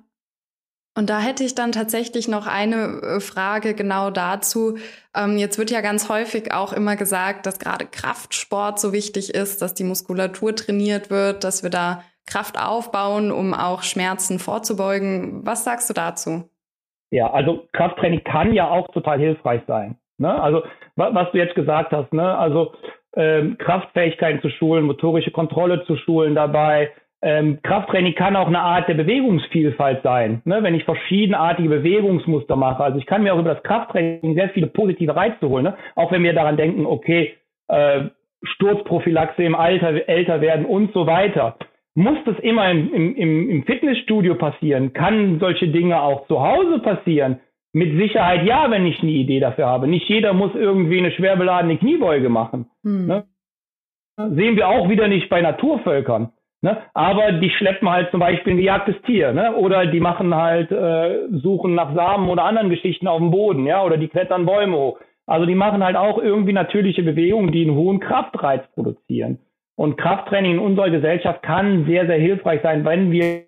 Und 1.00 1.10
da 1.10 1.20
hätte 1.22 1.46
ich 1.46 1.56
dann 1.56 1.72
tatsächlich 1.72 2.28
noch 2.28 2.46
eine 2.46 3.00
äh, 3.02 3.20
Frage 3.22 3.74
genau 3.74 4.10
dazu. 4.10 4.78
Ähm, 5.16 5.38
jetzt 5.38 5.58
wird 5.58 5.72
ja 5.72 5.80
ganz 5.80 6.10
häufig 6.10 6.54
auch 6.54 6.74
immer 6.74 6.98
gesagt, 6.98 7.46
dass 7.46 7.58
gerade 7.58 7.86
Kraftsport 7.86 8.82
so 8.82 8.92
wichtig 8.92 9.34
ist, 9.34 9.62
dass 9.62 9.74
die 9.74 9.86
Muskulatur 9.86 10.54
trainiert 10.54 11.10
wird, 11.10 11.46
dass 11.46 11.64
wir 11.64 11.70
da 11.70 12.04
Kraft 12.28 12.60
aufbauen, 12.62 13.32
um 13.32 13.54
auch 13.54 13.84
Schmerzen 13.84 14.40
vorzubeugen. 14.40 15.46
Was 15.46 15.64
sagst 15.64 15.90
du 15.90 15.94
dazu? 15.94 16.50
Ja, 17.12 17.32
also 17.32 17.66
Krafttraining 17.72 18.26
kann 18.26 18.54
ja 18.54 18.70
auch 18.70 18.90
total 18.90 19.20
hilfreich 19.20 19.62
sein. 19.68 19.96
Ne? 20.18 20.30
Also 20.30 20.64
was 20.98 21.32
du 21.32 21.38
jetzt 21.38 21.56
gesagt 21.56 21.94
hast, 21.94 22.12
ne? 22.12 22.38
also 22.38 22.74
ähm, 23.16 23.58
Kraftfähigkeiten 23.58 24.42
zu 24.42 24.50
schulen, 24.50 24.84
motorische 24.84 25.32
Kontrolle 25.32 25.86
zu 25.86 25.96
schulen 25.96 26.36
dabei. 26.36 26.92
Ähm, 27.22 27.60
Krafttraining 27.64 28.16
kann 28.16 28.38
auch 28.38 28.48
eine 28.48 28.62
Art 28.62 28.88
der 28.88 28.94
Bewegungsvielfalt 28.94 30.04
sein, 30.04 30.42
ne? 30.46 30.64
wenn 30.64 30.74
ich 30.74 30.86
verschiedenartige 30.86 31.68
Bewegungsmuster 31.68 32.56
mache. 32.56 32.82
Also 32.82 32.98
ich 32.98 33.06
kann 33.06 33.24
mir 33.24 33.34
auch 33.34 33.40
über 33.40 33.54
das 33.54 33.64
Krafttraining 33.64 34.36
sehr 34.36 34.50
viele 34.50 34.68
positive 34.68 35.14
Reize 35.14 35.50
holen, 35.50 35.66
ne? 35.66 35.78
auch 35.96 36.14
wenn 36.14 36.24
wir 36.24 36.34
daran 36.34 36.56
denken, 36.56 36.86
okay, 36.86 37.36
äh, 37.68 38.06
Sturzprophylaxe 38.44 39.44
im 39.44 39.54
Alter, 39.56 40.08
älter 40.08 40.40
werden 40.40 40.66
und 40.66 40.94
so 40.94 41.08
weiter. 41.08 41.58
Muss 41.94 42.18
das 42.26 42.40
immer 42.40 42.72
im, 42.72 42.94
im, 42.94 43.50
im 43.50 43.64
Fitnessstudio 43.66 44.36
passieren? 44.36 44.94
Kann 44.94 45.40
solche 45.40 45.68
Dinge 45.68 46.02
auch 46.02 46.26
zu 46.28 46.42
Hause 46.42 46.80
passieren? 46.80 47.42
Mit 47.74 47.98
Sicherheit 47.98 48.46
ja, 48.46 48.72
wenn 48.72 48.86
ich 48.86 49.02
eine 49.02 49.12
Idee 49.12 49.42
dafür 49.42 49.66
habe. 49.66 49.88
Nicht 49.88 50.08
jeder 50.08 50.34
muss 50.34 50.56
irgendwie 50.56 51.00
eine 51.00 51.12
schwer 51.12 51.36
beladene 51.36 51.78
Kniebeuge 51.78 52.30
machen. 52.30 52.68
Hm. 52.84 53.08
Ne? 53.08 53.26
Sehen 54.18 54.56
wir 54.56 54.70
auch 54.70 54.90
wieder 54.90 55.08
nicht 55.08 55.30
bei 55.30 55.42
Naturvölkern. 55.42 56.32
Ne? 56.62 56.78
Aber 56.94 57.32
die 57.34 57.50
schleppen 57.52 57.90
halt 57.90 58.12
zum 58.12 58.20
Beispiel 58.20 58.54
ein 58.54 58.58
gejagtes 58.58 59.02
Tier, 59.04 59.32
ne? 59.32 59.56
Oder 59.56 59.86
die 59.86 60.02
machen 60.02 60.36
halt, 60.36 60.70
äh, 60.72 61.30
suchen 61.32 61.74
nach 61.74 61.96
Samen 61.96 62.30
oder 62.30 62.44
anderen 62.44 62.70
Geschichten 62.70 63.08
auf 63.08 63.20
dem 63.20 63.32
Boden, 63.32 63.66
ja, 63.66 63.82
oder 63.82 63.98
die 63.98 64.10
klettern 64.10 64.46
Bäume 64.46 64.76
hoch. 64.76 65.00
Also 65.26 65.46
die 65.46 65.56
machen 65.56 65.84
halt 65.84 65.96
auch 65.96 66.18
irgendwie 66.18 66.54
natürliche 66.54 67.04
Bewegungen, 67.04 67.52
die 67.52 67.62
einen 67.62 67.76
hohen 67.76 68.00
Kraftreiz 68.02 68.62
produzieren. 68.74 69.40
Und 69.76 69.96
Krafttraining 69.96 70.54
in 70.54 70.60
unserer 70.60 70.90
Gesellschaft 70.90 71.42
kann 71.44 71.86
sehr, 71.86 72.06
sehr 72.08 72.18
hilfreich 72.18 72.62
sein, 72.62 72.84
wenn 72.84 73.12
wir 73.12 73.44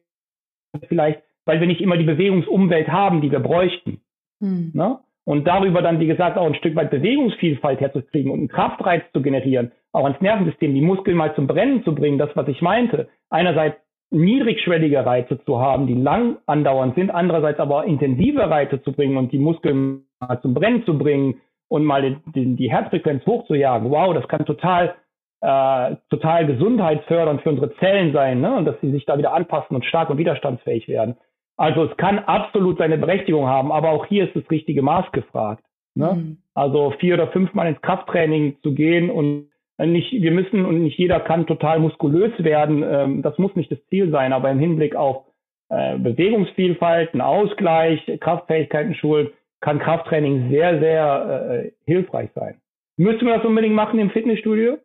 vielleicht, 0.88 1.22
weil 1.44 1.60
wir 1.60 1.68
nicht 1.68 1.82
immer 1.82 1.98
die 1.98 2.06
Bewegungsumwelt 2.06 2.88
haben, 2.88 3.20
die 3.20 3.32
wir 3.32 3.42
bräuchten. 3.42 4.00
Hm. 4.40 4.72
Ne? 4.74 5.00
Und 5.26 5.48
darüber 5.48 5.82
dann, 5.82 6.00
wie 6.00 6.08
gesagt, 6.08 6.38
auch 6.38 6.46
ein 6.46 6.56
Stück 6.56 6.76
weit 6.76 6.90
Bewegungsvielfalt 6.90 7.80
herzukriegen 7.80 8.32
und 8.32 8.40
einen 8.40 8.48
Kraftreiz 8.48 9.04
zu 9.14 9.22
generieren, 9.22 9.72
auch 9.92 10.06
ans 10.06 10.22
Nervensystem, 10.22 10.74
die 10.74 10.82
Muskeln 10.82 11.18
mal 11.18 11.36
zum 11.36 11.48
Brennen 11.48 11.84
zu 11.84 11.94
bringen, 11.94 12.18
das, 12.18 12.30
was 12.36 12.48
ich 12.48 12.62
meinte. 12.62 13.08
Einerseits 13.30 13.78
niedrigschwellige 14.10 15.06
Reize 15.06 15.40
zu 15.46 15.60
haben, 15.60 15.88
die 15.88 15.94
lang 15.94 16.38
andauernd 16.46 16.96
sind, 16.96 17.12
andererseits 17.12 17.60
aber 17.60 17.86
intensive 17.86 18.50
Reize 18.50 18.82
zu 18.82 18.92
bringen 18.92 19.18
und 19.18 19.32
die 19.32 19.40
Muskeln 19.40 20.06
mal 20.20 20.42
zum 20.42 20.54
Brennen 20.54 20.84
zu 20.86 20.98
bringen 20.98 21.40
und 21.70 21.86
mal 21.86 22.20
die, 22.36 22.56
die 22.56 22.72
Herzfrequenz 22.72 23.26
hochzujagen. 23.26 23.90
Wow, 23.90 24.14
das 24.14 24.28
kann 24.28 24.46
total 24.46 24.96
äh, 25.42 25.96
total 26.10 26.46
gesundheitsfördernd 26.46 27.42
für 27.42 27.50
unsere 27.50 27.74
Zellen 27.78 28.14
sein 28.14 28.42
ne? 28.42 28.56
und 28.56 28.66
dass 28.66 28.80
sie 28.82 28.92
sich 28.92 29.06
da 29.06 29.18
wieder 29.18 29.34
anpassen 29.34 29.76
und 29.76 29.86
stark 29.86 30.10
und 30.10 30.20
widerstandsfähig 30.20 30.88
werden. 30.88 31.18
Also 31.62 31.84
es 31.84 31.96
kann 31.98 32.18
absolut 32.18 32.80
seine 32.80 32.98
Berechtigung 32.98 33.46
haben, 33.46 33.72
aber 33.72 33.92
auch 33.92 34.08
hier 34.08 34.24
ist 34.24 34.36
das 34.36 34.50
richtige 34.50 34.82
Maß 34.82 35.12
gefragt. 35.12 35.64
Ne? 35.94 36.14
Mhm. 36.16 36.38
Also 36.56 36.90
vier 37.00 37.14
oder 37.14 37.28
fünfmal 37.28 37.68
ins 37.68 37.80
Krafttraining 37.84 38.58
zu 38.64 38.74
gehen 38.74 39.12
und 39.12 39.52
nicht, 39.78 40.12
wir 40.12 40.32
müssen 40.32 40.66
und 40.66 40.82
nicht 40.82 40.98
jeder 40.98 41.20
kann 41.20 41.46
total 41.46 41.78
muskulös 41.78 42.32
werden. 42.44 42.84
Ähm, 42.84 43.22
das 43.22 43.38
muss 43.38 43.56
nicht 43.56 43.72
das 43.72 43.78
Ziel 43.90 44.10
sein, 44.10 44.34
aber 44.34 44.50
im 44.50 44.58
Hinblick 44.58 44.96
auf 44.96 45.28
äh, 45.70 46.00
Bewegungsvielfalt, 46.00 47.14
einen 47.14 47.22
Ausgleich, 47.22 48.12
Kraftfähigkeiten 48.20 48.96
schulen, 48.96 49.30
kann 49.60 49.78
Krafttraining 49.78 50.50
sehr, 50.50 50.80
sehr 50.80 51.52
äh, 51.52 51.72
hilfreich 51.86 52.32
sein. 52.34 52.60
Müssen 52.98 53.28
wir 53.28 53.36
das 53.36 53.46
unbedingt 53.46 53.76
machen 53.76 54.00
im 54.00 54.10
Fitnessstudio? 54.10 54.80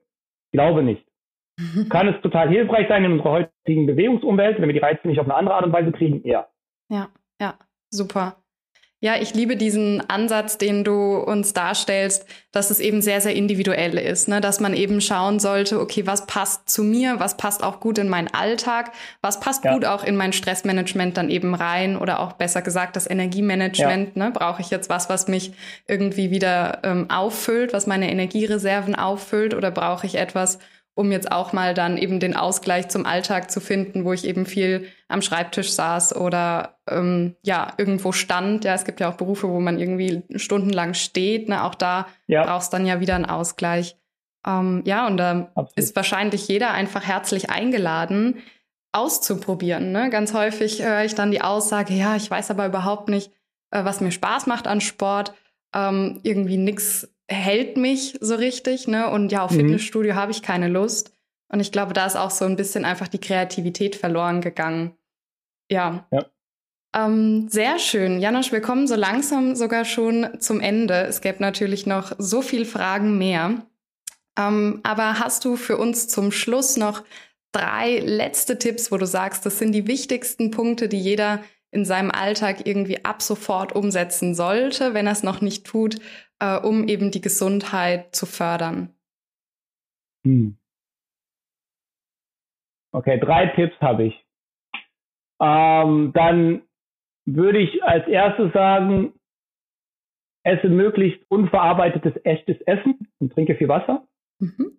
Glaube 0.53 0.83
nicht. 0.83 1.07
Kann 1.89 2.09
es 2.09 2.21
total 2.21 2.51
hilfreich 2.51 2.87
sein 2.89 3.03
in 3.03 3.13
unserer 3.13 3.31
heutigen 3.31 3.87
Bewegungsumwelt, 3.87 4.61
wenn 4.61 4.69
wir 4.69 4.75
die 4.75 4.87
Reize 4.87 5.09
nicht 5.09 5.19
auf 5.19 5.27
eine 5.27 5.37
andere 5.37 5.55
Art 5.55 5.65
und 5.65 5.73
Weise 5.73 5.91
kriegen? 5.91 6.21
Ja. 6.29 6.49
Ja, 6.89 7.11
ja, 7.41 7.59
super. 7.91 8.37
Ja, 8.99 9.17
ich 9.21 9.35
liebe 9.35 9.57
diesen 9.57 10.09
Ansatz, 10.09 10.57
den 10.57 10.83
du 10.83 11.19
uns 11.19 11.53
darstellst, 11.53 12.25
dass 12.51 12.71
es 12.71 12.81
eben 12.81 13.03
sehr, 13.03 13.21
sehr 13.21 13.35
individuell 13.35 13.99
ist, 13.99 14.27
ne? 14.27 14.41
dass 14.41 14.59
man 14.59 14.73
eben 14.73 15.03
schauen 15.03 15.39
sollte, 15.39 15.81
okay, 15.81 16.07
was 16.07 16.25
passt 16.25 16.71
zu 16.71 16.83
mir, 16.83 17.21
was 17.21 17.37
passt 17.37 17.63
auch 17.63 17.79
gut 17.81 17.99
in 17.99 18.09
meinen 18.09 18.29
Alltag, 18.33 18.93
was 19.21 19.39
passt 19.39 19.65
ja. 19.65 19.75
gut 19.75 19.85
auch 19.85 20.03
in 20.03 20.17
mein 20.17 20.33
Stressmanagement 20.33 21.19
dann 21.19 21.29
eben 21.29 21.55
rein 21.55 21.99
oder 21.99 22.21
auch 22.21 22.33
besser 22.33 22.63
gesagt 22.63 22.97
das 22.97 23.09
Energiemanagement. 23.09 24.17
Ja. 24.17 24.25
Ne? 24.25 24.31
Brauche 24.33 24.63
ich 24.63 24.71
jetzt 24.71 24.89
was, 24.89 25.11
was 25.11 25.29
mich 25.29 25.53
irgendwie 25.87 26.31
wieder 26.31 26.81
ähm, 26.83 27.11
auffüllt, 27.11 27.75
was 27.75 27.87
meine 27.87 28.11
Energiereserven 28.11 28.95
auffüllt 28.95 29.53
oder 29.53 29.71
brauche 29.71 30.07
ich 30.07 30.15
etwas, 30.15 30.59
um 30.97 31.13
jetzt 31.13 31.31
auch 31.31 31.53
mal 31.53 31.75
dann 31.75 31.99
eben 31.99 32.21
den 32.21 32.35
Ausgleich 32.35 32.89
zum 32.89 33.05
Alltag 33.05 33.51
zu 33.51 33.61
finden, 33.61 34.07
wo 34.07 34.15
ich 34.15 34.25
eben 34.25 34.47
viel 34.47 34.89
am 35.09 35.21
Schreibtisch 35.21 35.73
saß 35.73 36.17
oder 36.17 36.79
ähm, 36.89 37.37
ja 37.43 37.75
irgendwo 37.77 38.13
stand. 38.13 38.65
Ja, 38.65 38.75
es 38.75 38.85
gibt 38.85 39.01
ja 39.01 39.11
auch 39.11 39.17
Berufe, 39.17 39.49
wo 39.51 39.61
man 39.61 39.79
irgendwie 39.79 40.23
stundenlang 40.37 40.95
steht. 40.95 41.51
Ne? 41.51 41.63
Auch 41.63 41.75
da 41.75 42.09
ja. 42.27 42.45
brauchst 42.45 42.73
dann 42.73 42.87
ja 42.87 42.99
wieder 42.99 43.15
einen 43.15 43.27
Ausgleich. 43.27 43.99
Ähm, 44.47 44.83
ja, 44.87 45.07
und 45.07 45.19
da 45.19 45.51
Absolut. 45.55 45.73
ist 45.77 45.95
wahrscheinlich 45.97 46.49
jeder 46.49 46.71
einfach 46.71 47.05
herzlich 47.05 47.51
eingeladen, 47.51 48.39
auszuprobieren. 48.93 49.93
Ne? 49.93 50.09
Ganz 50.09 50.33
häufig 50.33 50.83
höre 50.83 51.05
ich 51.05 51.15
dann 51.15 51.31
die 51.31 51.43
Aussage, 51.43 51.93
ja, 51.93 52.17
ich 52.17 52.31
weiß 52.31 52.51
aber 52.51 52.65
überhaupt 52.65 53.11
nicht, 53.11 53.31
äh, 53.71 53.85
was 53.85 54.01
mir 54.01 54.13
Spaß 54.13 54.47
macht 54.47 54.67
an 54.67 54.81
Sport. 54.81 55.35
Ähm, 55.75 56.21
irgendwie 56.23 56.57
nichts 56.57 57.15
hält 57.29 57.77
mich 57.77 58.17
so 58.21 58.35
richtig, 58.35 58.87
ne? 58.87 59.11
Und 59.11 59.33
ja, 59.33 59.45
auf 59.45 59.51
mhm. 59.51 59.57
Fitnessstudio 59.57 60.15
habe 60.15 60.33
ich 60.33 60.43
keine 60.43 60.69
Lust. 60.69 61.13
Und 61.49 61.61
ich 61.61 61.73
glaube, 61.73 61.93
da 61.93 62.07
ist 62.07 62.17
auch 62.17 62.31
so 62.31 62.45
ein 62.45 62.57
bisschen 62.57 62.85
einfach 62.85 63.09
die 63.09 63.21
Kreativität 63.21 63.97
verloren 63.97 64.41
gegangen. 64.41 64.97
Ja. 65.71 66.07
ja. 66.11 66.27
Ähm, 66.95 67.49
sehr 67.49 67.79
schön. 67.79 68.21
Janosch, 68.21 68.53
wir 68.53 68.61
kommen 68.61 68.87
so 68.87 68.95
langsam 68.95 69.55
sogar 69.55 69.85
schon 69.85 70.41
zum 70.41 70.61
Ende. 70.61 71.03
Es 71.03 71.21
gäbe 71.21 71.41
natürlich 71.41 71.87
noch 71.87 72.13
so 72.19 72.43
viel 72.43 72.65
Fragen 72.65 73.19
mehr. 73.19 73.67
Ähm, 74.39 74.81
aber 74.83 75.19
hast 75.19 75.45
du 75.45 75.57
für 75.57 75.77
uns 75.77 76.09
zum 76.09 76.33
Schluss 76.33 76.77
noch 76.77 77.05
drei 77.53 78.01
letzte 78.01 78.59
Tipps, 78.59 78.93
wo 78.93 78.99
du 78.99 79.07
sagst, 79.07 79.47
das 79.47 79.59
sind 79.59 79.73
die 79.73 79.87
wichtigsten 79.87 80.51
Punkte, 80.51 80.89
die 80.89 81.01
jeder 81.01 81.43
in 81.71 81.85
seinem 81.85 82.11
Alltag 82.11 82.67
irgendwie 82.67 83.05
ab 83.05 83.23
sofort 83.23 83.75
umsetzen 83.75 84.35
sollte, 84.35 84.95
wenn 84.95 85.07
er 85.07 85.13
es 85.13 85.23
noch 85.23 85.41
nicht 85.41 85.67
tut, 85.67 85.97
äh, 86.41 86.59
um 86.59 86.89
eben 86.89 87.11
die 87.11 87.21
Gesundheit 87.21 88.15
zu 88.15 88.27
fördern? 88.27 88.95
Hm. 90.25 90.57
Okay, 92.93 93.19
drei 93.21 93.49
Tipps 93.49 93.79
habe 93.81 94.05
ich. 94.05 94.25
Ähm, 95.41 96.13
dann 96.15 96.63
würde 97.27 97.59
ich 97.59 97.83
als 97.85 98.07
erstes 98.09 98.53
sagen, 98.53 99.13
esse 100.45 100.69
möglichst 100.69 101.21
unverarbeitetes, 101.29 102.15
echtes 102.25 102.61
Essen 102.63 103.09
und 103.19 103.33
trinke 103.33 103.57
viel 103.57 103.69
Wasser. 103.69 104.07
Mhm. 104.39 104.79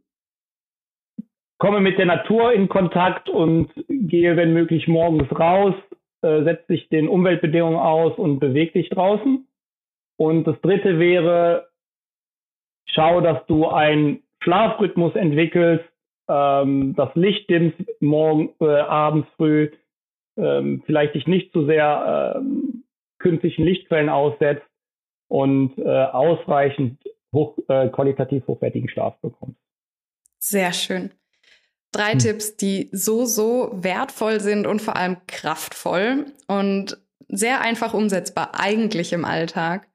Komme 1.59 1.81
mit 1.81 1.97
der 1.97 2.05
Natur 2.05 2.53
in 2.53 2.69
Kontakt 2.69 3.29
und 3.29 3.71
gehe, 3.89 4.37
wenn 4.37 4.53
möglich, 4.53 4.87
morgens 4.87 5.29
raus, 5.37 5.75
äh, 6.21 6.43
setze 6.43 6.67
dich 6.73 6.89
den 6.89 7.07
Umweltbedingungen 7.07 7.79
aus 7.79 8.17
und 8.17 8.39
bewege 8.39 8.73
dich 8.73 8.89
draußen. 8.89 9.47
Und 10.17 10.45
das 10.45 10.59
dritte 10.61 10.99
wäre, 10.99 11.67
schau, 12.85 13.21
dass 13.21 13.45
du 13.47 13.67
einen 13.67 14.23
Schlafrhythmus 14.41 15.15
entwickelst, 15.15 15.85
ähm, 16.27 16.95
das 16.95 17.09
Licht 17.15 17.49
dimmst 17.49 17.77
morgen, 18.01 18.49
äh, 18.59 18.65
abends 18.65 19.27
früh, 19.37 19.71
ähm, 20.37 20.83
vielleicht 20.85 21.15
dich 21.15 21.27
nicht 21.27 21.51
zu 21.53 21.65
sehr 21.65 22.35
ähm, 22.37 22.83
künstlichen 23.19 23.63
Lichtquellen 23.63 24.09
aussetzt 24.09 24.67
und 25.29 25.77
äh, 25.77 25.83
ausreichend 25.83 26.99
hoch, 27.33 27.57
äh, 27.67 27.89
qualitativ 27.89 28.47
hochwertigen 28.47 28.89
Schlaf 28.89 29.19
bekommst. 29.21 29.59
Sehr 30.39 30.71
schön. 30.73 31.11
Drei 31.97 32.11
hm. 32.11 32.19
Tipps, 32.19 32.55
die 32.57 32.89
so, 32.91 33.25
so 33.25 33.71
wertvoll 33.73 34.39
sind 34.39 34.67
und 34.67 34.81
vor 34.81 34.95
allem 34.95 35.17
kraftvoll 35.25 36.27
und 36.47 36.97
sehr 37.27 37.61
einfach 37.61 37.95
umsetzbar 37.95 38.51
eigentlich 38.53 39.13
im 39.13 39.25
Alltag. 39.25 39.87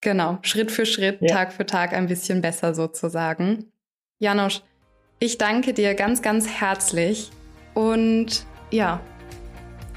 Genau, 0.00 0.38
Schritt 0.42 0.70
für 0.70 0.86
Schritt, 0.86 1.18
ja. 1.20 1.34
Tag 1.34 1.52
für 1.52 1.66
Tag 1.66 1.92
ein 1.92 2.06
bisschen 2.06 2.40
besser 2.40 2.74
sozusagen. 2.74 3.72
Janosch, 4.20 4.62
ich 5.18 5.38
danke 5.38 5.74
dir 5.74 5.94
ganz, 5.94 6.22
ganz 6.22 6.48
herzlich 6.48 7.30
und 7.74 8.46
ja, 8.70 9.00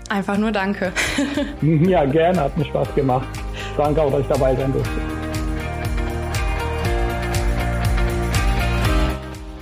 einfach 0.10 0.38
nur 0.38 0.52
danke. 0.52 0.92
ja, 1.62 2.04
gerne, 2.06 2.42
hat 2.42 2.58
mir 2.58 2.66
Spaß 2.66 2.96
gemacht. 2.96 3.28
Danke 3.78 4.02
auch, 4.02 4.12
dass 4.12 4.22
ich 4.22 4.28
dabei 4.28 4.56
sein 4.56 4.74
durfte. 4.74 5.13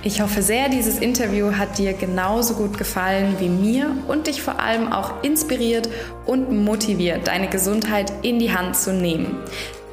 Ich 0.04 0.20
hoffe 0.20 0.42
sehr, 0.42 0.68
dieses 0.68 0.98
Interview 0.98 1.52
hat 1.52 1.78
dir 1.78 1.92
genauso 1.92 2.54
gut 2.54 2.76
gefallen 2.76 3.36
wie 3.38 3.48
mir 3.48 3.96
und 4.08 4.26
dich 4.26 4.42
vor 4.42 4.58
allem 4.58 4.92
auch 4.92 5.22
inspiriert 5.22 5.88
und 6.26 6.50
motiviert, 6.50 7.28
deine 7.28 7.48
Gesundheit 7.48 8.12
in 8.22 8.40
die 8.40 8.52
Hand 8.52 8.76
zu 8.76 8.92
nehmen. 8.92 9.36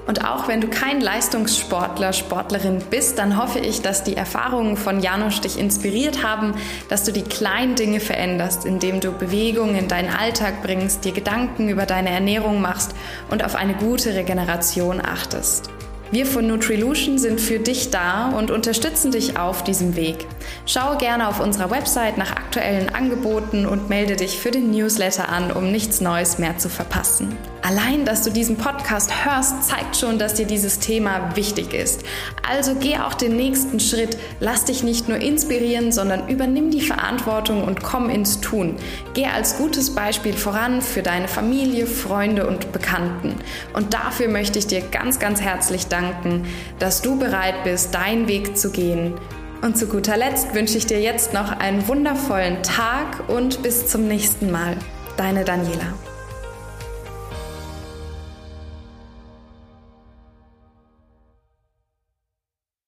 Und 0.07 0.25
auch 0.25 0.47
wenn 0.47 0.61
du 0.61 0.67
kein 0.67 0.99
Leistungssportler, 0.99 2.13
Sportlerin 2.13 2.79
bist, 2.89 3.19
dann 3.19 3.37
hoffe 3.37 3.59
ich, 3.59 3.83
dass 3.83 4.03
die 4.03 4.17
Erfahrungen 4.17 4.77
von 4.77 4.99
Janusz 4.99 5.41
dich 5.41 5.59
inspiriert 5.59 6.23
haben, 6.23 6.55
dass 6.89 7.03
du 7.03 7.11
die 7.11 7.21
kleinen 7.21 7.75
Dinge 7.75 7.99
veränderst, 7.99 8.65
indem 8.65 9.01
du 9.01 9.11
Bewegung 9.11 9.75
in 9.75 9.87
deinen 9.87 10.09
Alltag 10.11 10.63
bringst, 10.63 11.05
dir 11.05 11.11
Gedanken 11.11 11.69
über 11.69 11.85
deine 11.85 12.09
Ernährung 12.09 12.61
machst 12.61 12.95
und 13.29 13.45
auf 13.45 13.53
eine 13.53 13.75
gute 13.75 14.15
Regeneration 14.15 14.99
achtest. 14.99 15.69
Wir 16.11 16.25
von 16.25 16.47
Nutrilution 16.47 17.19
sind 17.19 17.39
für 17.39 17.59
dich 17.59 17.91
da 17.91 18.29
und 18.29 18.49
unterstützen 18.49 19.11
dich 19.11 19.37
auf 19.37 19.63
diesem 19.63 19.95
Weg. 19.95 20.25
Schau 20.65 20.97
gerne 20.97 21.27
auf 21.27 21.39
unserer 21.39 21.71
Website 21.71 22.17
nach 22.17 22.31
aktuellen 22.31 22.89
Angeboten 22.89 23.65
und 23.65 23.89
melde 23.89 24.15
dich 24.15 24.39
für 24.39 24.51
den 24.51 24.71
Newsletter 24.71 25.29
an, 25.29 25.51
um 25.51 25.71
nichts 25.71 26.01
Neues 26.01 26.37
mehr 26.37 26.57
zu 26.57 26.69
verpassen. 26.69 27.37
Allein, 27.61 28.05
dass 28.05 28.23
du 28.23 28.31
diesen 28.31 28.57
Podcast 28.57 29.25
hörst, 29.25 29.63
zeigt 29.65 29.97
schon, 29.97 30.17
dass 30.17 30.33
dir 30.33 30.45
dieses 30.45 30.79
Thema 30.79 31.35
wichtig 31.35 31.73
ist. 31.73 32.03
Also 32.47 32.75
geh 32.75 32.97
auch 32.97 33.13
den 33.13 33.35
nächsten 33.35 33.79
Schritt, 33.79 34.17
lass 34.39 34.65
dich 34.65 34.81
nicht 34.81 35.09
nur 35.09 35.17
inspirieren, 35.17 35.91
sondern 35.91 36.29
übernimm 36.29 36.71
die 36.71 36.81
Verantwortung 36.81 37.63
und 37.63 37.83
komm 37.83 38.09
ins 38.09 38.41
Tun. 38.41 38.77
Geh 39.13 39.25
als 39.25 39.57
gutes 39.57 39.93
Beispiel 39.93 40.33
voran 40.33 40.81
für 40.81 41.03
deine 41.03 41.27
Familie, 41.27 41.85
Freunde 41.85 42.47
und 42.47 42.71
Bekannten. 42.71 43.35
Und 43.73 43.93
dafür 43.93 44.29
möchte 44.29 44.57
ich 44.57 44.67
dir 44.67 44.81
ganz, 44.81 45.19
ganz 45.19 45.41
herzlich 45.41 45.87
danken 45.87 46.45
dass 46.79 47.01
du 47.01 47.17
bereit 47.17 47.63
bist, 47.63 47.93
deinen 47.93 48.27
Weg 48.27 48.57
zu 48.57 48.71
gehen. 48.71 49.13
Und 49.61 49.77
zu 49.77 49.87
guter 49.87 50.15
Letzt 50.15 50.53
wünsche 50.55 50.77
ich 50.77 50.85
dir 50.85 51.01
jetzt 51.01 51.33
noch 51.33 51.51
einen 51.51 51.87
wundervollen 51.87 52.63
Tag 52.63 53.29
und 53.29 53.61
bis 53.61 53.87
zum 53.87 54.07
nächsten 54.07 54.51
Mal. 54.51 54.77
Deine 55.17 55.43
Daniela. 55.43 55.93